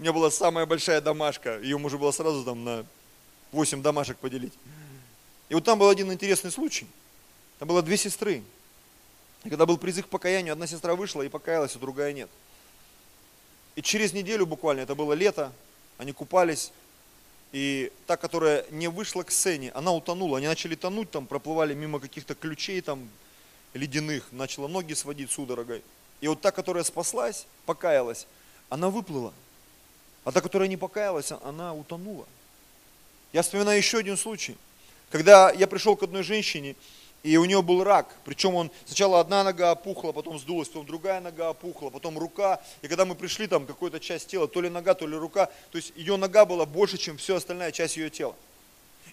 [0.00, 2.86] У меня была самая большая домашка, ее можно было сразу там на
[3.52, 4.54] 8 домашек поделить.
[5.50, 6.86] И вот там был один интересный случай.
[7.58, 8.42] Там было две сестры.
[9.44, 12.30] И когда был призыв к покаянию, одна сестра вышла и покаялась, а другая нет.
[13.76, 15.52] И через неделю буквально, это было лето,
[15.98, 16.72] они купались,
[17.52, 20.38] и та, которая не вышла к сцене, она утонула.
[20.38, 23.06] Они начали тонуть, там проплывали мимо каких-то ключей там
[23.74, 25.82] ледяных, начала ноги сводить судорогой.
[26.22, 28.26] И вот та, которая спаслась, покаялась,
[28.70, 29.34] она выплыла.
[30.24, 32.26] А та, которая не покаялась, она утонула.
[33.32, 34.56] Я вспоминаю еще один случай.
[35.10, 36.76] Когда я пришел к одной женщине,
[37.22, 38.14] и у нее был рак.
[38.24, 42.60] Причем он сначала одна нога опухла, потом сдулась, потом другая нога опухла, потом рука.
[42.82, 45.76] И когда мы пришли, там какая-то часть тела, то ли нога, то ли рука, то
[45.76, 48.34] есть ее нога была больше, чем все остальная часть ее тела.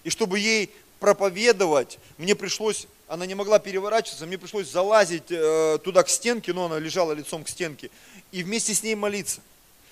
[0.04, 6.02] И чтобы ей проповедовать, мне пришлось, она не могла переворачиваться, мне пришлось залазить э, туда
[6.02, 7.90] к стенке, но она лежала лицом к стенке,
[8.32, 9.40] и вместе с ней молиться.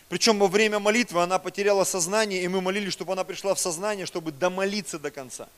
[0.08, 4.06] Причем во время молитвы она потеряла сознание, и мы молились, чтобы она пришла в сознание,
[4.06, 5.48] чтобы домолиться до конца.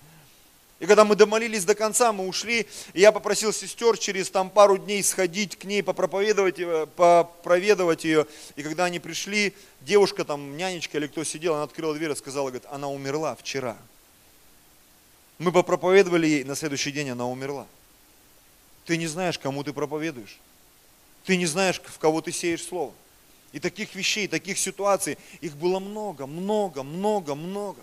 [0.80, 4.78] И когда мы домолились до конца, мы ушли, и я попросил сестер через там пару
[4.78, 6.60] дней сходить к ней, попроповедовать,
[6.94, 8.26] попроведовать ее.
[8.54, 12.48] И когда они пришли, девушка там, нянечка или кто сидел, она открыла дверь и сказала,
[12.48, 13.76] говорит, она умерла вчера.
[15.38, 17.66] Мы попроповедовали ей, на следующий день она умерла.
[18.86, 20.38] Ты не знаешь, кому ты проповедуешь.
[21.24, 22.94] Ты не знаешь, в кого ты сеешь слово.
[23.52, 27.80] И таких вещей, таких ситуаций, их было много, много, много, много.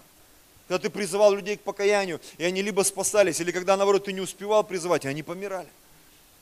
[0.67, 4.21] Когда ты призывал людей к покаянию, и они либо спасались, или когда, наоборот, ты не
[4.21, 5.69] успевал призывать, и они помирали.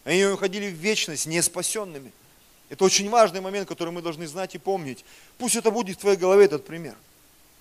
[0.03, 2.11] Они уходили в вечность не спасенными.
[2.69, 5.05] Это очень важный момент, который мы должны знать и помнить.
[5.37, 6.95] Пусть это будет в твоей голове этот пример.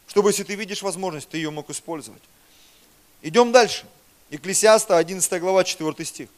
[0.09, 2.23] Чтобы, если ты видишь возможность, ты ее мог использовать.
[3.23, 3.87] Идем дальше.
[4.31, 6.29] Екклесиаста, 11 глава, 4 стих.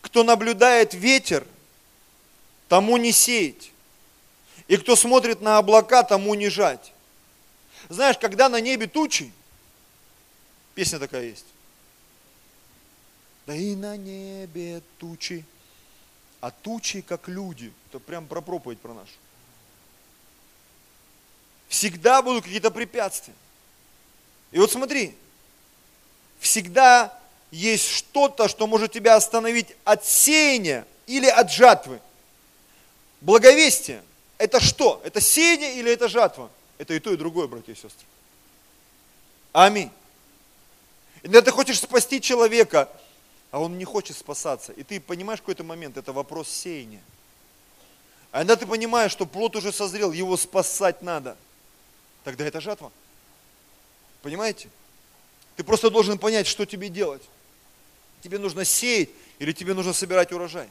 [0.00, 1.46] Кто наблюдает ветер,
[2.68, 3.72] тому не сеять.
[4.68, 6.92] И кто смотрит на облака, тому не жать.
[7.88, 9.32] Знаешь, когда на небе тучи,
[10.74, 11.46] песня такая есть.
[13.46, 15.42] Да и на небе тучи,
[16.42, 17.72] а тучи как люди.
[17.88, 19.12] Это прям про проповедь про нашу.
[21.68, 23.34] Всегда будут какие-то препятствия.
[24.52, 25.16] И вот смотри,
[26.40, 27.18] всегда
[27.50, 32.00] есть что-то, что может тебя остановить от сеяния или от жатвы.
[33.22, 34.02] Благовестие–
[34.38, 35.00] это что?
[35.04, 36.50] Это сеяние или это жатва?
[36.78, 38.06] Это и то, и другое, братья и сестры.
[39.52, 39.90] Аминь.
[41.22, 42.88] Иногда ты хочешь спасти человека,
[43.50, 44.72] а он не хочет спасаться.
[44.72, 47.02] И ты понимаешь какой-то момент, это вопрос сеяния.
[48.30, 51.36] А иногда ты понимаешь, что плод уже созрел, его спасать надо.
[52.24, 52.92] Тогда это жатва.
[54.22, 54.68] Понимаете?
[55.56, 57.22] Ты просто должен понять, что тебе делать.
[58.22, 60.68] Тебе нужно сеять или тебе нужно собирать урожай.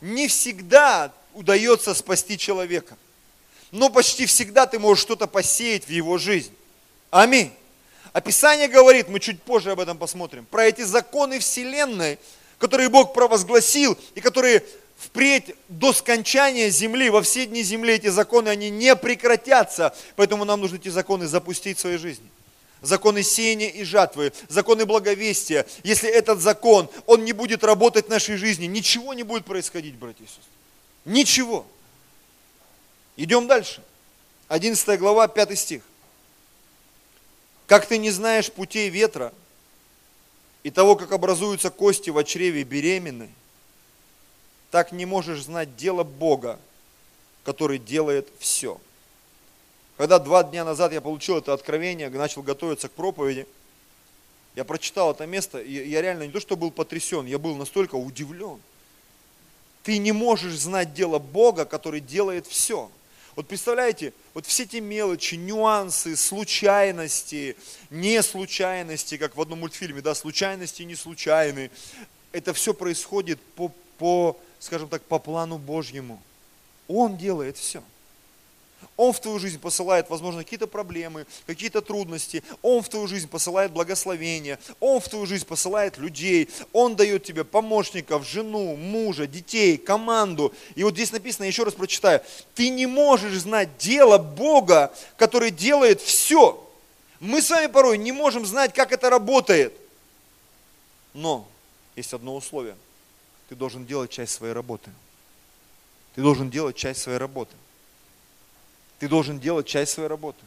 [0.00, 2.96] Не всегда удается спасти человека
[3.72, 6.52] но почти всегда ты можешь что-то посеять в его жизнь.
[7.10, 7.52] Аминь.
[8.12, 12.18] Описание говорит, мы чуть позже об этом посмотрим, про эти законы Вселенной,
[12.58, 14.64] которые Бог провозгласил и которые
[14.98, 19.94] впредь до скончания земли, во все дни земли эти законы, они не прекратятся.
[20.16, 22.26] Поэтому нам нужно эти законы запустить в своей жизни.
[22.82, 25.66] Законы сеяния и жатвы, законы благовестия.
[25.84, 30.24] Если этот закон, он не будет работать в нашей жизни, ничего не будет происходить, братья
[30.24, 30.59] и сестры.
[31.04, 31.66] Ничего.
[33.16, 33.82] Идем дальше.
[34.48, 35.82] 11 глава, 5 стих.
[37.66, 39.32] Как ты не знаешь путей ветра
[40.62, 43.30] и того, как образуются кости в чреве беременной,
[44.70, 46.58] так не можешь знать дело Бога,
[47.44, 48.80] который делает все.
[49.96, 53.46] Когда два дня назад я получил это откровение, начал готовиться к проповеди,
[54.56, 57.94] я прочитал это место, и я реально не то, что был потрясен, я был настолько
[57.94, 58.60] удивлен.
[59.82, 62.90] Ты не можешь знать дело Бога, который делает все.
[63.36, 67.56] Вот представляете, вот все эти мелочи, нюансы, случайности,
[67.88, 71.70] не случайности, как в одном мультфильме, да, случайности не случайны.
[72.32, 76.22] Это все происходит по, по, скажем так, по плану Божьему.
[76.88, 77.82] Он делает все.
[78.96, 82.42] Он в твою жизнь посылает, возможно, какие-то проблемы, какие-то трудности.
[82.62, 84.58] Он в твою жизнь посылает благословение.
[84.78, 86.48] Он в твою жизнь посылает людей.
[86.72, 90.52] Он дает тебе помощников, жену, мужа, детей, команду.
[90.74, 92.20] И вот здесь написано, еще раз прочитаю.
[92.54, 96.62] Ты не можешь знать дело Бога, который делает все.
[97.20, 99.72] Мы с вами порой не можем знать, как это работает.
[101.14, 101.46] Но
[101.96, 102.76] есть одно условие.
[103.48, 104.90] Ты должен делать часть своей работы.
[106.14, 107.54] Ты должен делать часть своей работы.
[109.00, 110.44] Ты должен делать часть своей работы.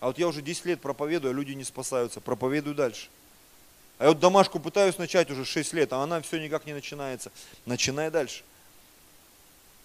[0.00, 2.20] А вот я уже 10 лет проповедую, а люди не спасаются.
[2.20, 3.08] Проповедую дальше.
[3.98, 7.30] А я вот домашку пытаюсь начать уже 6 лет, а она все никак не начинается.
[7.66, 8.42] Начинай дальше.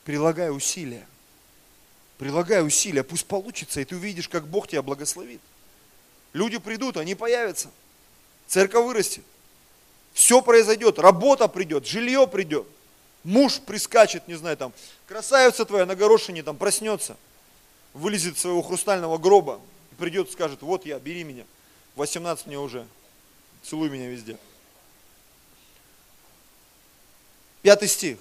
[0.06, 1.06] Прилагай усилия.
[2.18, 5.42] Прилагай усилия, пусть получится, и ты увидишь, как Бог тебя благословит.
[6.34, 7.70] Люди придут, они появятся.
[8.48, 9.24] Церковь вырастет.
[10.14, 12.68] Все произойдет, работа придет, жилье придет.
[13.24, 14.72] Муж прискачет, не знаю, там,
[15.08, 17.18] красавица твоя на горошине там проснется,
[17.94, 19.60] вылезет из своего хрустального гроба
[19.92, 21.46] и придет, скажет, вот я, бери меня,
[21.96, 22.88] 18 мне уже,
[23.64, 24.38] целуй меня везде.
[27.62, 28.18] Пятый стих.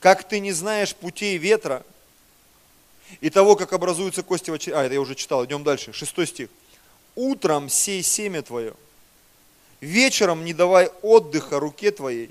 [0.00, 1.84] Как ты не знаешь путей ветра
[3.20, 4.76] и того, как образуются кости в очереди.
[4.76, 5.92] А, это я уже читал, идем дальше.
[5.92, 6.48] Шестой стих.
[7.14, 8.74] Утром сей семя твое,
[9.80, 12.30] вечером не давай отдыха руке твоей,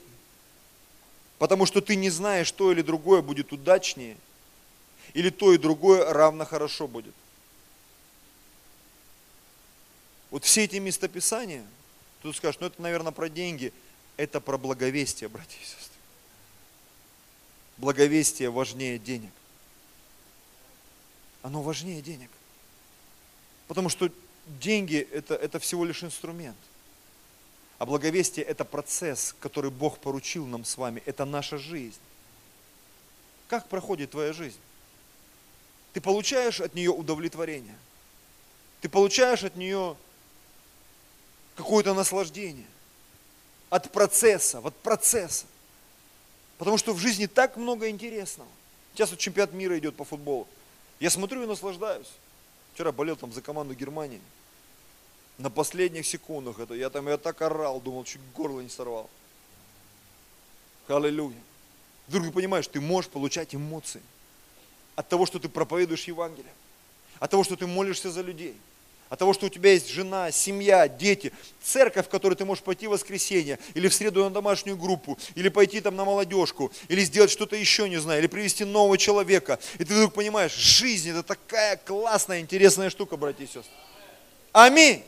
[1.38, 4.18] потому что ты не знаешь, то или другое будет удачнее,
[5.14, 7.14] или то и другое равно хорошо будет.
[10.32, 11.66] Вот все эти местописания,
[12.22, 13.72] тут скажешь, ну это, наверное, про деньги,
[14.18, 15.93] это про благовестие, братья и сестры.
[17.78, 19.32] Благовестие важнее денег.
[21.43, 22.30] Оно важнее денег.
[23.68, 24.09] Потому что
[24.59, 26.57] деньги это, это всего лишь инструмент.
[27.78, 31.03] А благовестие– это процесс, который Бог поручил нам с вами.
[31.05, 31.99] Это наша жизнь.
[33.47, 34.59] Как проходит твоя жизнь?
[35.94, 37.76] Ты получаешь от нее удовлетворение.
[38.82, 39.96] Ты получаешь от нее
[41.56, 42.66] какое-то наслаждение.
[43.70, 45.46] От процесса, от процесса.
[46.58, 48.50] Потому что в жизни так много интересного.
[48.94, 50.48] Сейчас вот чемпионат мира идет по футболу.
[51.00, 52.12] Я смотрю и наслаждаюсь.
[52.74, 54.22] Вчера болел там за команду Германии
[55.38, 59.10] на последних секундах это, я там, я так орал, думал, чуть горло не сорвал.
[60.88, 61.38] Аллилуйя.
[62.08, 64.02] Вдруг ты понимаешь, ты можешь получать эмоции
[64.96, 66.52] от того, что ты проповедуешь Евангелие,
[67.20, 68.56] от того, что ты молишься за людей,
[69.10, 71.32] от того, что у тебя есть жена, семья, дети,
[71.62, 75.50] церковь, в которой ты можешь пойти в воскресенье, или в среду на домашнюю группу, или
[75.50, 79.60] пойти там на молодежку, или сделать что-то еще, не знаю, или привести нового человека.
[79.76, 83.72] И ты вдруг понимаешь, жизнь это такая классная, интересная штука, братья и сестры.
[84.52, 85.04] Аминь.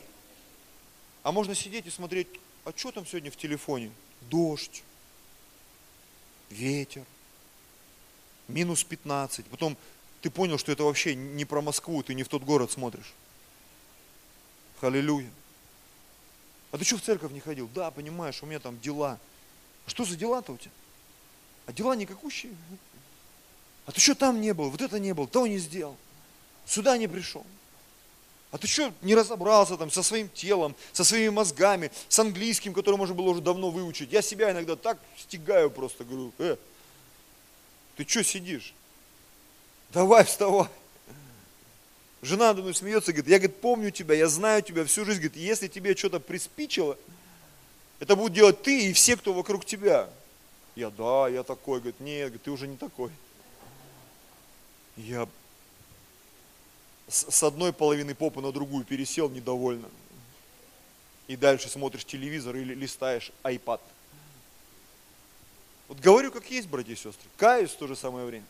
[1.24, 2.28] А можно сидеть и смотреть,
[2.64, 3.90] а что там сегодня в телефоне?
[4.22, 4.84] Дождь,
[6.50, 7.02] ветер,
[8.48, 9.46] минус 15.
[9.46, 9.76] Потом
[10.20, 13.12] ты понял, что это вообще не про Москву, ты не в тот город смотришь.
[14.80, 15.30] Аллилуйя.
[16.72, 17.68] А ты что в церковь не ходил?
[17.74, 19.18] Да, понимаешь, у меня там дела.
[19.86, 20.72] А что за дела-то у тебя?
[21.66, 22.52] А дела никакущие.
[23.86, 25.96] А ты что там не был, вот это не был, то не сделал.
[26.66, 27.46] Сюда не пришел.
[28.50, 32.96] А ты что не разобрался там со своим телом, со своими мозгами, с английским, который
[32.96, 34.12] можно было уже давно выучить?
[34.12, 36.56] Я себя иногда так стигаю просто, говорю, э,
[37.96, 38.74] ты что сидишь?
[39.92, 40.68] Давай вставай.
[42.22, 45.36] Жена надо мной смеется, говорит, я говорит, помню тебя, я знаю тебя всю жизнь, говорит,
[45.36, 46.98] если тебе что-то приспичило,
[48.00, 50.10] это будут делать ты и все, кто вокруг тебя.
[50.74, 53.10] Я, да, я такой, говорит, нет, ты уже не такой.
[54.96, 55.28] Я
[57.08, 59.88] с одной половины попы на другую пересел недовольно.
[61.28, 63.80] И дальше смотришь телевизор или листаешь iPad.
[65.88, 67.28] Вот говорю, как есть, братья и сестры.
[67.36, 68.46] Каюсь в то же самое время.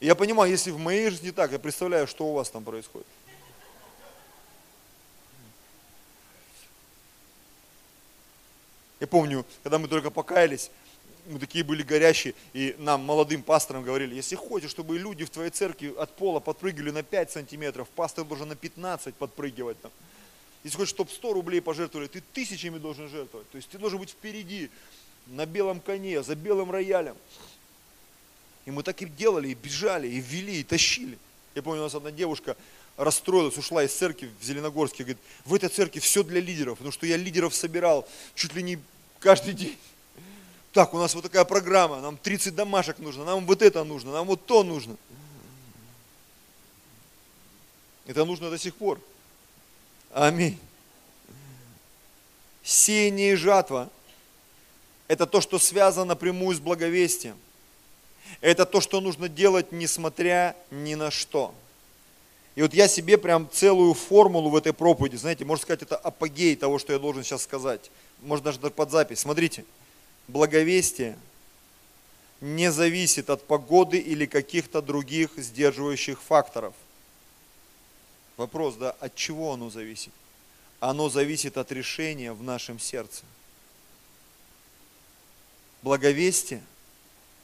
[0.00, 3.06] И я понимаю, если в моей жизни так, я представляю, что у вас там происходит.
[8.98, 10.70] Я помню, когда мы только покаялись,
[11.26, 15.50] мы такие были горящие, и нам, молодым пасторам, говорили, если хочешь, чтобы люди в твоей
[15.50, 19.92] церкви от пола подпрыгивали на 5 сантиметров, пастор должен на 15 подпрыгивать там.
[20.64, 23.50] Если хочешь, чтобы 100 рублей пожертвовали, ты тысячами должен жертвовать.
[23.50, 24.70] То есть ты должен быть впереди,
[25.26, 27.16] на белом коне, за белым роялем.
[28.64, 31.18] И мы так и делали, и бежали, и вели, и тащили.
[31.54, 32.56] Я помню, у нас одна девушка
[32.96, 37.06] расстроилась, ушла из церкви в Зеленогорске, говорит, в этой церкви все для лидеров, потому что
[37.06, 38.78] я лидеров собирал чуть ли не
[39.20, 39.78] каждый день
[40.72, 44.26] так, у нас вот такая программа, нам 30 домашек нужно, нам вот это нужно, нам
[44.26, 44.96] вот то нужно.
[48.06, 48.98] Это нужно до сих пор.
[50.12, 50.58] Аминь.
[52.62, 53.90] Сеяние и жатва–
[55.12, 57.36] это то, что связано напрямую с благовестием.
[58.40, 61.54] Это то, что нужно делать, несмотря ни на что.
[62.54, 66.56] И вот я себе прям целую формулу в этой проповеди, знаете, можно сказать, это апогей
[66.56, 67.90] того, что я должен сейчас сказать.
[68.22, 69.20] Можно даже под запись.
[69.20, 69.64] Смотрите–
[70.28, 71.18] благовестие
[72.40, 76.74] не зависит от погоды или каких-то других сдерживающих факторов.
[78.36, 80.12] Вопрос, да, от чего оно зависит?
[80.80, 83.24] Оно зависит от решения в нашем сердце.
[85.82, 86.62] Благовестие,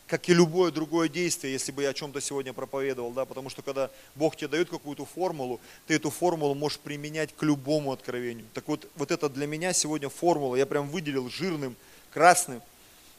[0.07, 3.61] как и любое другое действие, если бы я о чем-то сегодня проповедовал, да, потому что
[3.63, 8.47] когда Бог тебе дает какую-то формулу, ты эту формулу можешь применять к любому откровению.
[8.55, 11.77] Так вот, вот это для меня сегодня формула, я прям выделил жирным,
[12.11, 12.63] красным,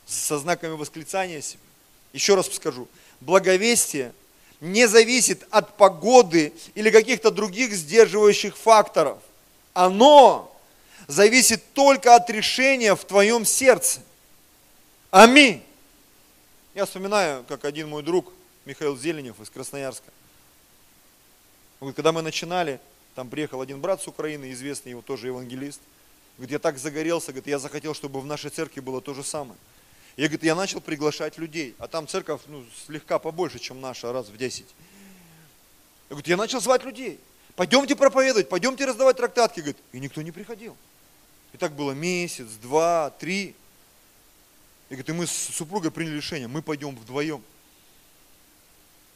[0.08, 1.62] со знаками восклицания себе.
[2.12, 2.88] Еще раз скажу,
[3.20, 4.14] благовестие
[4.60, 9.20] не зависит от погоды или каких-то других сдерживающих факторов.
[9.74, 10.52] Оно
[11.08, 14.02] зависит только от решения в твоем сердце.
[15.12, 15.64] Аминь.
[16.76, 18.32] Я вспоминаю, как один мой друг,
[18.66, 20.06] Михаил Зеленев из Красноярска,
[21.80, 22.80] говорит, когда мы начинали,
[23.16, 25.82] там приехал один брат с Украины, известный его тоже евангелист,
[26.38, 29.58] говорит, я так загорелся, говорит, я захотел, чтобы в нашей церкви было то же самое.
[30.16, 34.28] Я, говорит, я начал приглашать людей, а там церковь ну, слегка побольше, чем наша, раз
[34.28, 34.68] в десять.
[36.10, 37.20] Я, говорит, я начал звать людей,
[37.56, 40.78] пойдемте проповедовать, пойдемте раздавать трактатки, говорит, и никто не приходил.
[41.54, 43.56] И так было месяц, два, три.
[44.90, 47.44] И говорит, и мы с супругой приняли решение, мы пойдем вдвоем.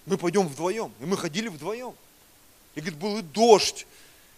[0.05, 0.91] Мы пойдем вдвоем.
[0.99, 1.93] И мы ходили вдвоем.
[2.75, 3.87] И говорит, был и дождь,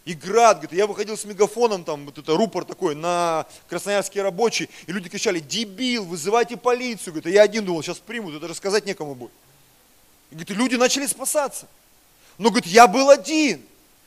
[0.05, 0.57] и град.
[0.57, 5.09] Говорит, я выходил с мегафоном, там вот это рупор такой, на красноярские рабочие, и люди
[5.09, 7.13] кричали, дебил, вызывайте полицию.
[7.13, 9.31] Говорит, а я один думал, сейчас примут, это рассказать некому будет.
[10.31, 11.67] И говорит, люди начали спасаться.
[12.37, 13.61] Но, говорит, я был один.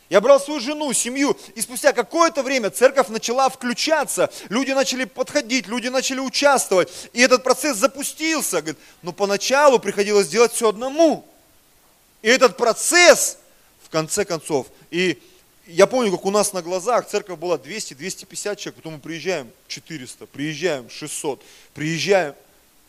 [0.09, 5.67] Я брал свою жену, семью, и спустя какое-то время церковь начала включаться, люди начали подходить,
[5.67, 8.63] люди начали участвовать, и этот процесс запустился.
[8.63, 11.29] Говорит, но поначалу приходилось делать все одному.
[12.23, 13.39] И этот процесс,
[13.83, 15.21] в конце концов, и
[15.67, 20.25] я помню, как у нас на глазах церковь была 200-250 человек, потом мы приезжаем 400,
[20.27, 21.43] приезжаем 600,
[21.75, 22.35] приезжаем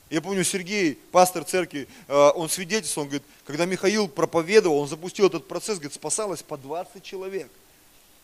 [0.10, 5.28] я помню, Сергей, пастор церкви, э, он свидетельствовал, он говорит, когда Михаил проповедовал, он запустил
[5.28, 7.52] этот процесс, говорит, спасалось по 20 человек.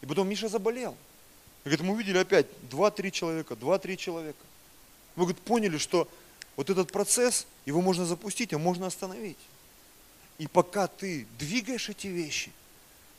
[0.02, 0.96] И потом Миша заболел.
[1.64, 4.40] И говорит, мы увидели опять 2-3 человека, 2-3 человека.
[5.16, 6.08] Мы говорит, поняли, что
[6.56, 9.38] вот этот процесс, его можно запустить, а можно остановить.
[10.40, 12.52] И пока ты двигаешь эти вещи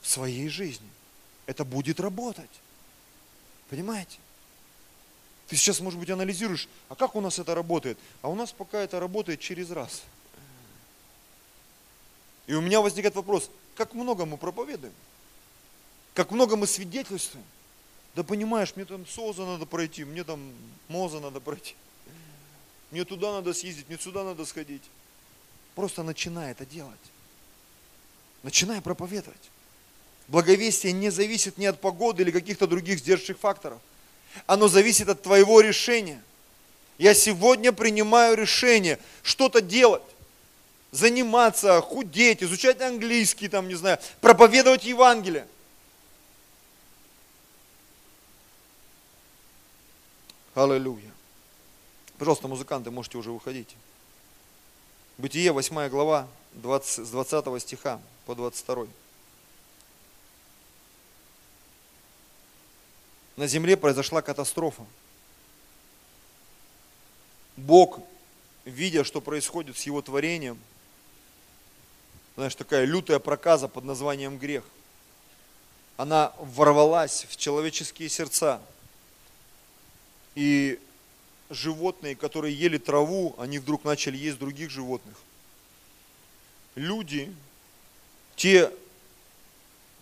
[0.01, 0.89] в своей жизни,
[1.47, 2.51] это будет работать.
[3.71, 4.19] Понимаете?
[5.49, 7.99] Ты сейчас, может быть, анализируешь, а как у нас это работает?
[8.23, 10.03] А у нас пока это работает через раз.
[12.47, 14.95] И у меня возникает вопрос, как много мы проповедуем?
[16.15, 17.45] Как много мы свидетельствуем?
[18.15, 20.53] Да понимаешь, мне там СОЗа надо пройти, мне там
[20.89, 21.77] МОЗа надо пройти.
[22.91, 24.83] Мне туда надо съездить, мне сюда надо сходить.
[25.75, 26.99] Просто начинай это делать.
[28.43, 29.51] Начинай проповедовать.
[30.29, 33.81] Благовестие не зависит ни от погоды или каких-то других сдерживающих факторов–
[34.47, 36.23] оно зависит от твоего решения.
[36.99, 40.03] Я сегодня принимаю решение что-то делать,
[40.93, 45.47] заниматься, худеть, изучать английский, там, не знаю, проповедовать Евангелие.
[50.55, 51.13] Аллилуйя.
[52.19, 53.77] Пожалуйста, музыканты, можете уже выходить.
[55.19, 58.87] Бытие, 8 глава, 20, с 20 стиха по 22.
[63.37, 64.85] На земле произошла катастрофа.
[67.57, 68.01] Бог,
[68.65, 70.59] видя, что происходит с его творением,
[72.37, 74.65] знаешь, такая лютая проказа под названием грех,
[75.97, 78.61] она ворвалась в человеческие сердца.
[80.35, 80.79] И
[81.49, 85.17] животные, которые ели траву, они вдруг начали есть других животных.
[86.75, 87.35] Люди,
[88.35, 88.71] те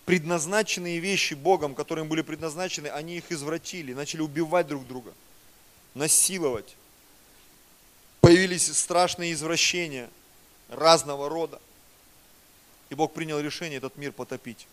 [0.04, 5.12] предназначенные вещи Богом, которые им были предназначены, они их извратили, начали убивать друг друга,
[5.94, 6.76] насиловать.
[8.20, 10.10] Появились страшные извращения
[10.68, 11.60] разного рода.
[12.90, 14.66] И Бог принял решение этот мир потопить.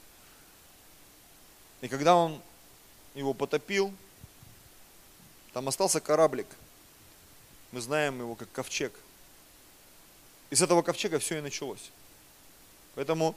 [1.82, 2.42] И когда Он
[3.16, 3.94] его потопил,
[5.54, 6.48] там остался кораблик.
[7.72, 8.94] Мы знаем его как ковчег.
[10.50, 11.92] И с этого ковчега все и началось.
[12.96, 13.36] Поэтому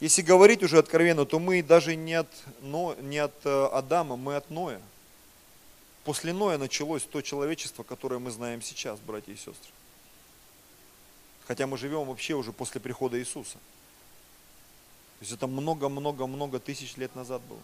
[0.00, 2.28] если говорить уже откровенно, то мы даже не от,
[2.60, 4.80] но, не от э, Адама, мы от Ноя.
[6.04, 9.72] После Ноя началось то человечество, которое мы знаем сейчас, братья и сестры.
[11.46, 13.58] Хотя мы живем вообще уже после прихода Иисуса.
[15.18, 17.60] То есть это много-много-много тысяч лет назад было.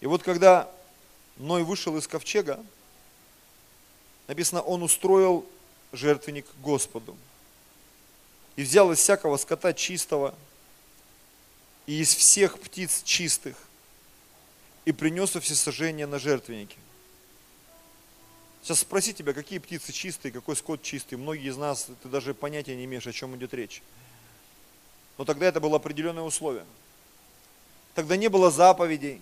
[0.00, 0.70] И вот когда
[1.38, 2.62] Ной вышел из ковчега,
[4.28, 5.46] написано, он устроил
[5.92, 7.16] жертвенник Господу.
[8.56, 10.34] И взял из всякого скота чистого,
[11.86, 13.56] и из всех птиц чистых,
[14.84, 16.76] и принес все сожжения на жертвенники.
[18.62, 21.16] Сейчас спроси тебя, какие птицы чистые, какой скот чистый.
[21.16, 23.82] Многие из нас, ты даже понятия не имеешь, о чем идет речь.
[25.18, 26.64] Но тогда это было определенное условие.
[27.94, 29.20] Тогда не было заповедей,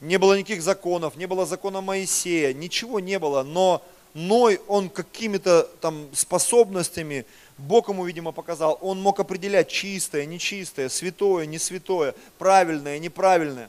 [0.00, 3.42] не было никаких законов, не было закона Моисея, ничего не было.
[3.42, 3.82] Но
[4.14, 7.26] Ной, он какими-то там способностями
[7.60, 13.68] Бог ему, видимо, показал, он мог определять чистое, нечистое, святое, не святое, правильное, неправильное.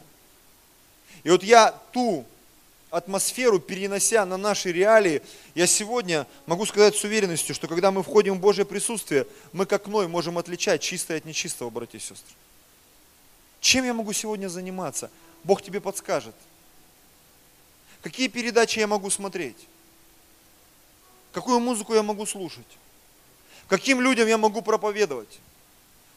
[1.23, 2.25] И вот я ту
[2.89, 5.21] атмосферу, перенося на наши реалии,
[5.55, 9.87] я сегодня могу сказать с уверенностью, что когда мы входим в Божье присутствие, мы как
[9.87, 12.35] Ной можем отличать чистое от нечистого, братья и сестры.
[13.59, 15.11] Чем я могу сегодня заниматься?
[15.43, 16.35] Бог тебе подскажет.
[18.01, 19.57] Какие передачи я могу смотреть?
[21.33, 22.65] Какую музыку я могу слушать?
[23.67, 25.39] Каким людям я могу проповедовать?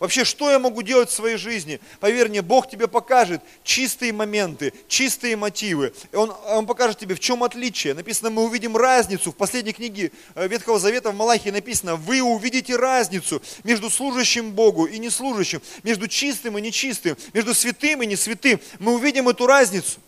[0.00, 1.80] Вообще, что я могу делать в своей жизни?
[2.00, 5.94] Поверь мне, Бог тебе покажет чистые моменты, чистые мотивы.
[6.12, 7.94] Он, он покажет тебе, в чем отличие.
[7.94, 9.30] Написано, мы увидим разницу.
[9.30, 14.84] В последней книге э, Ветхого Завета в Малахии написано, вы увидите разницу между служащим Богу
[14.86, 18.60] и неслужащим, между чистым и нечистым, между святым и несвятым.
[18.80, 20.00] Мы увидим эту разницу.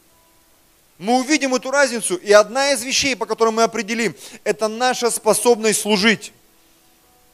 [0.98, 4.14] Мы увидим эту разницу, и одна из вещей, по которым мы определим,
[4.44, 6.32] это наша способность служить.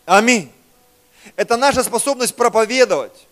[0.05, 0.51] Аминь.
[1.37, 3.27] Это наша способность проповедовать.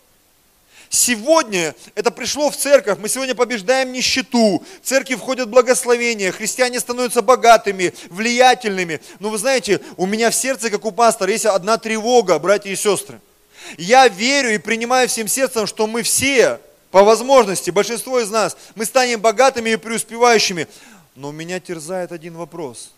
[0.89, 7.21] Сегодня это пришло в церковь, мы сегодня побеждаем нищету, в церкви входят благословения, христиане становятся
[7.21, 8.99] богатыми, влиятельными.
[9.19, 12.75] Но вы знаете, у меня в сердце, как у пастора, есть одна тревога, братья и
[12.75, 13.21] сестры.
[13.77, 16.59] Я верю и принимаю всем сердцем, что мы все,
[16.89, 20.67] по возможности, большинство из нас, мы станем богатыми и преуспевающими.
[21.15, 22.91] Но меня терзает один вопрос.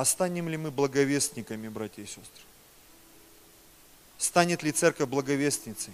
[0.00, 2.42] А станем ли мы благовестниками, братья и сестры?
[4.16, 5.92] станет ли церковь благовестницей.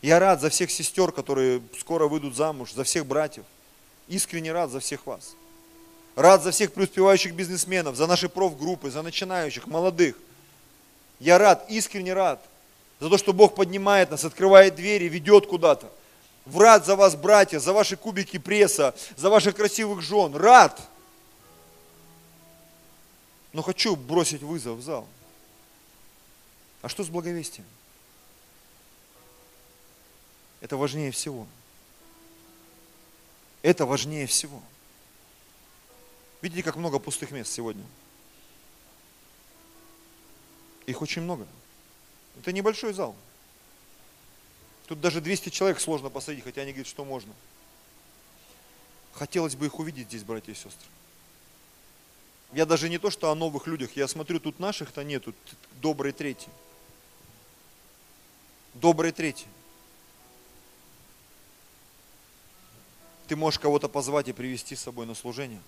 [0.00, 3.44] Я рад за всех сестер, которые скоро выйдут замуж, за всех братьев.
[4.08, 5.34] Искренне рад за всех вас.
[6.16, 10.16] Рад за всех преуспевающих бизнесменов, за наши профгруппы, за начинающих, молодых.
[11.18, 12.42] Я рад, искренне рад
[12.98, 15.92] за то, что Бог поднимает нас, открывает двери, ведет куда-то.
[16.50, 20.34] Рад за вас, братья, за ваши кубики пресса, за ваших красивых жен.
[20.34, 20.80] Рад.
[23.52, 25.06] Но хочу бросить вызов в зал.
[26.82, 27.66] А что с благовестием?
[30.60, 31.46] Это важнее всего.
[33.62, 34.62] Это важнее всего.
[36.42, 37.84] Видите, как много пустых мест сегодня?
[40.86, 41.46] Их очень много.
[42.38, 43.14] Это небольшой зал.
[44.86, 47.32] Тут даже 200 человек сложно посадить, хотя они говорят, что можно.
[49.12, 50.88] Хотелось бы их увидеть здесь, братья и сестры.
[52.52, 55.34] Я даже не то, что о новых людях, я смотрю, тут наших-то нету,
[55.80, 56.50] добрый третий
[58.74, 59.46] добрый третий.
[63.28, 65.62] Ты можешь кого-то позвать и привести с собой на служение.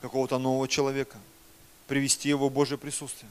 [0.00, 1.18] Какого-то нового человека.
[1.88, 3.30] Привести его в Божье присутствие.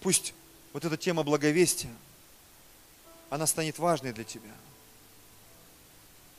[0.00, 0.34] Пусть
[0.72, 1.94] вот эта тема благовестия,
[3.30, 4.52] она станет важной для тебя.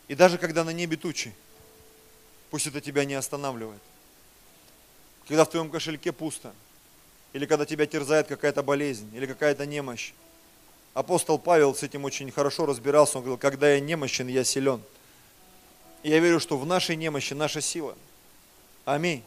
[0.08, 1.34] И даже когда на небе тучи,
[2.52, 3.82] пусть это тебя не останавливает.
[5.28, 6.54] Когда в твоем кошельке пусто,
[7.34, 10.14] или когда тебя терзает какая-то болезнь, или какая-то немощь,
[10.98, 13.20] Апостол Павел с этим очень хорошо разбирался.
[13.20, 14.82] Он говорил, когда я немощен, я силен.
[16.02, 17.96] И я верю, что в нашей немощи наша сила.
[18.84, 19.22] Аминь.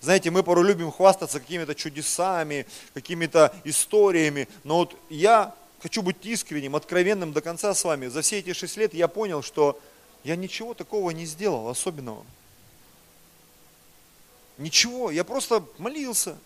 [0.00, 5.52] Знаете, мы порой любим хвастаться какими-то чудесами, какими-то историями, но вот я
[5.82, 8.06] хочу быть искренним, откровенным до конца с вами.
[8.06, 9.80] За все эти шесть лет я понял, что
[10.22, 12.24] я ничего такого не сделал особенного.
[14.58, 16.36] Ничего, я просто молился.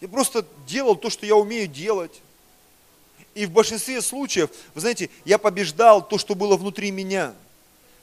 [0.00, 2.20] Я просто делал то, что я умею делать.
[3.34, 7.34] И в большинстве случаев, вы знаете, я побеждал то, что было внутри меня.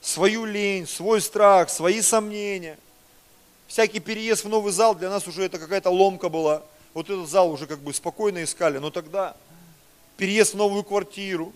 [0.02, 2.78] Свою лень, свой страх, свои сомнения.
[3.68, 6.64] Всякий переезд в новый зал для нас уже это какая-то ломка была.
[6.94, 9.36] Вот этот зал уже как бы спокойно искали, но тогда
[10.16, 11.52] переезд в новую квартиру,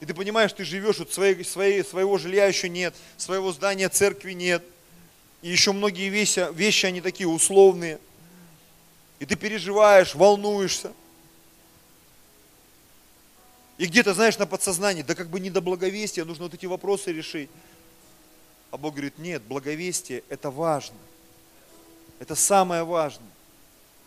[0.00, 4.32] и ты понимаешь, ты живешь, вот своей, своей, своего жилья еще нет, своего здания церкви
[4.32, 4.62] нет.
[5.44, 8.00] И еще многие вещи, вещи, они такие условные.
[9.18, 10.90] И ты переживаешь, волнуешься.
[13.76, 17.12] И где-то, знаешь, на подсознании, да как бы не до благовестия, нужно вот эти вопросы
[17.12, 17.50] решить.
[18.70, 20.96] А Бог говорит, нет, благовестие– это важно.
[22.20, 23.28] Это самое важное.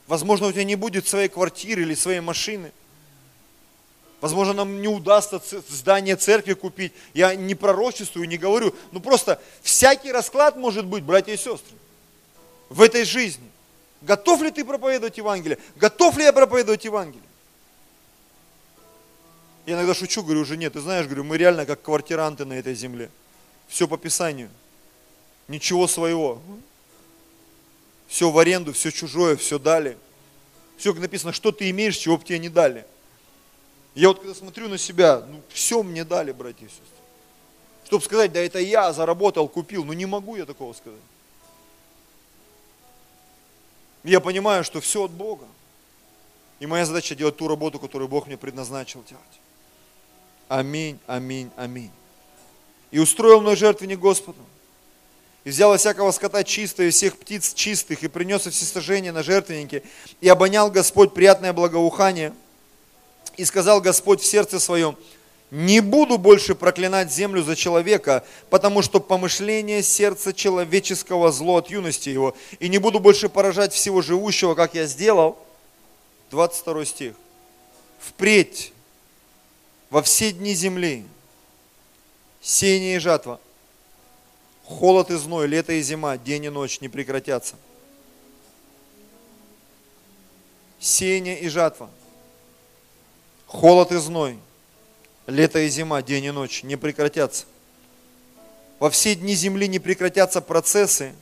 [0.08, 2.72] Возможно, у тебя не будет своей квартиры или своей машины.
[4.20, 6.94] Возможно, нам не удастся здание церкви купить.
[7.14, 8.74] Я не пророчествую, не говорю.
[8.92, 11.76] Ну просто всякий расклад может быть, братья и сестры,
[12.70, 13.48] в этой жизни.
[14.02, 15.60] Готов ли ты проповедовать Евангелие?
[15.76, 17.24] Готов ли я проповедовать Евангелие?
[19.66, 22.74] Я иногда шучу, говорю, уже нет, ты знаешь, говорю, мы реально как квартиранты на этой
[22.74, 23.10] земле.
[23.68, 24.50] Все по Писанию.
[25.48, 26.42] Ничего своего.
[28.08, 29.98] Все в аренду, все чужое, все дали.
[30.78, 32.86] Все, как написано, что ты имеешь, чего бы тебе не дали.
[33.98, 36.86] Я вот когда смотрю на себя, ну все мне дали, братья и сестры.
[37.84, 41.00] Чтобы сказать, да это я заработал, купил, ну не могу я такого сказать.
[44.04, 45.48] Я понимаю, что все от Бога.
[46.60, 49.24] И моя задача делать ту работу, которую Бог мне предназначил делать.
[50.48, 51.92] Аминь, аминь, аминь.
[52.92, 54.40] И устроил мной жертвенник Господу.
[55.44, 59.24] И взял из всякого скота чистое, из всех птиц чистых, и принес все сожжения на
[59.24, 59.82] жертвеннике.
[60.22, 62.36] И обонял Господь приятное благоухание.
[63.38, 64.98] И сказал Господь в сердце своем,
[65.50, 72.10] Не буду больше проклинать землю за человека, потому что помышление сердца человеческого зло от юности
[72.10, 72.36] его.
[72.60, 75.38] И не буду больше поражать всего живущего, как я сделал.
[76.32, 77.14] 22 стих.
[78.00, 78.74] Впредь
[79.90, 81.06] во все дни земли
[82.42, 83.40] сеяние и жатва,
[84.66, 87.56] холод и зной, лето и зима, день и ночь не прекратятся.
[90.80, 91.90] Сеяние и жатва,
[93.48, 94.38] холод и зной,
[95.26, 97.46] лето и зима, день и ночь не прекратятся.
[98.80, 101.16] Во все дни земли не прекратятся процессы,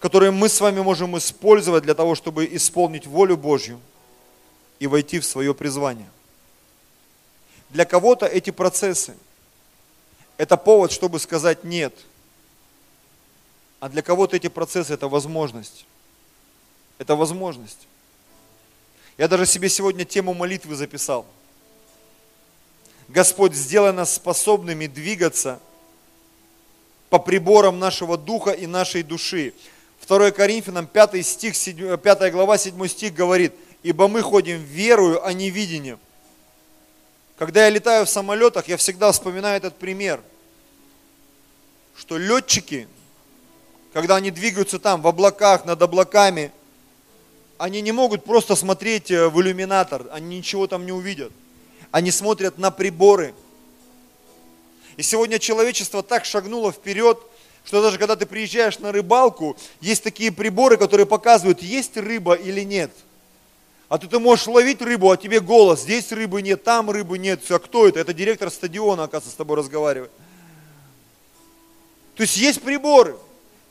[0.00, 3.80] которые мы с вами можем использовать для того, чтобы исполнить волю Божью
[4.80, 6.10] и войти в свое призвание.
[7.70, 9.14] Для кого-то эти процессы–
[10.36, 11.94] это повод, чтобы сказать «нет»,
[13.80, 15.86] а для кого-то эти процессы– это возможность.
[16.98, 17.86] Это возможность.
[19.18, 21.26] Я даже себе сегодня тему молитвы записал–
[23.08, 25.60] Господь, сделай нас способными двигаться
[27.08, 29.54] по приборам нашего духа и нашей души.
[30.06, 35.32] 2 Коринфянам 5, стих, 7, 5 глава 7 стих говорит, «Ибо мы ходим верою, а
[35.32, 36.00] не видением».
[37.38, 40.20] Когда я летаю в самолетах, я всегда вспоминаю этот пример,
[41.94, 42.88] что летчики,
[43.92, 46.50] когда они двигаются там, в облаках, над облаками,
[47.58, 51.32] они не могут просто смотреть э, в иллюминатор, они ничего там не увидят–
[51.90, 53.34] они смотрят на приборы.
[54.98, 57.18] И сегодня человечество так шагнуло вперед,
[57.64, 62.60] что даже когда ты приезжаешь на рыбалку, есть такие приборы, которые показывают, есть рыба или
[62.60, 62.90] нет.
[63.88, 67.42] А то ты можешь ловить рыбу, а тебе голос, здесь рыбы нет, там рыбы нет.
[67.42, 68.00] Все, а кто это?
[68.00, 70.10] Это директор стадиона, оказывается, с тобой разговаривает.
[72.14, 73.16] То есть есть приборы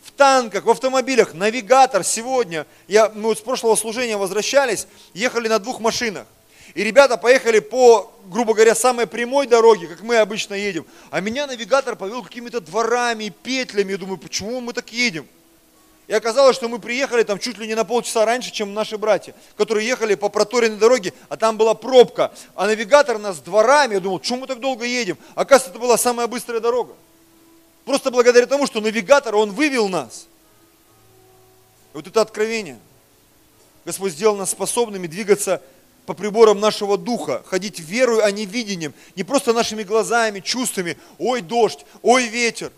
[0.06, 2.68] в танках, в автомобилях, навигатор сегодня.
[2.88, 6.28] Я, мы вот с прошлого служения возвращались, ехали на двух машинах.
[6.76, 10.86] И ребята поехали по, грубо говоря, самой прямой дороге, как мы обычно едем.
[11.10, 13.91] А меня навигатор повел какими-то дворами, петлями.
[13.91, 15.26] Я думаю, почему мы так едем?
[16.08, 19.34] И оказалось, что мы приехали там чуть ли не на полчаса раньше, чем наши братья,
[19.58, 22.32] которые ехали по проторенной дороге, а там была пробка.
[22.53, 25.18] А навигатор нас дворами, я думал, почему мы так долго едем?
[25.34, 26.93] Оказывается, это была самая быстрая дорога.
[27.86, 30.27] Просто благодаря тому, что навигатор, он вывел нас.
[31.93, 32.79] Вот это откровение.
[33.86, 35.61] Господь сделал нас способными двигаться
[36.07, 41.41] по приборам нашего духа, ходить верой, а не видением, не просто нашими глазами, чувствами, ой,
[41.41, 42.71] дождь, ой, ветер.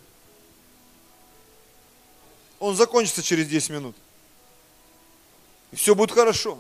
[2.59, 3.95] Он закончится через 10 минут.
[5.71, 6.59] И все будет хорошо.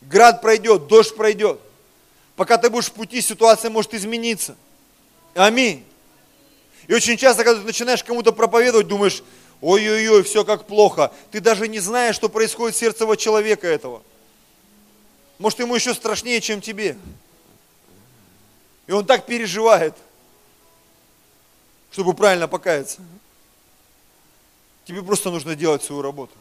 [0.00, 1.60] Град пройдет, дождь пройдет.
[2.36, 4.56] Пока ты будешь в пути, ситуация может измениться.
[5.34, 5.84] Аминь.
[6.88, 9.22] И очень часто, когда ты начинаешь кому-то проповедовать, думаешь,
[9.60, 11.12] ой-ой-ой, все как плохо.
[11.30, 14.02] Ты даже не знаешь, что происходит в сердце человека этого.
[15.38, 16.96] Может, ему еще страшнее, чем тебе.
[18.86, 19.94] И он так переживает,
[21.90, 23.00] чтобы правильно покаяться.
[24.84, 26.34] Тебе просто нужно делать свою работу.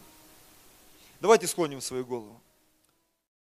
[1.20, 2.36] Давайте склоним свою голову.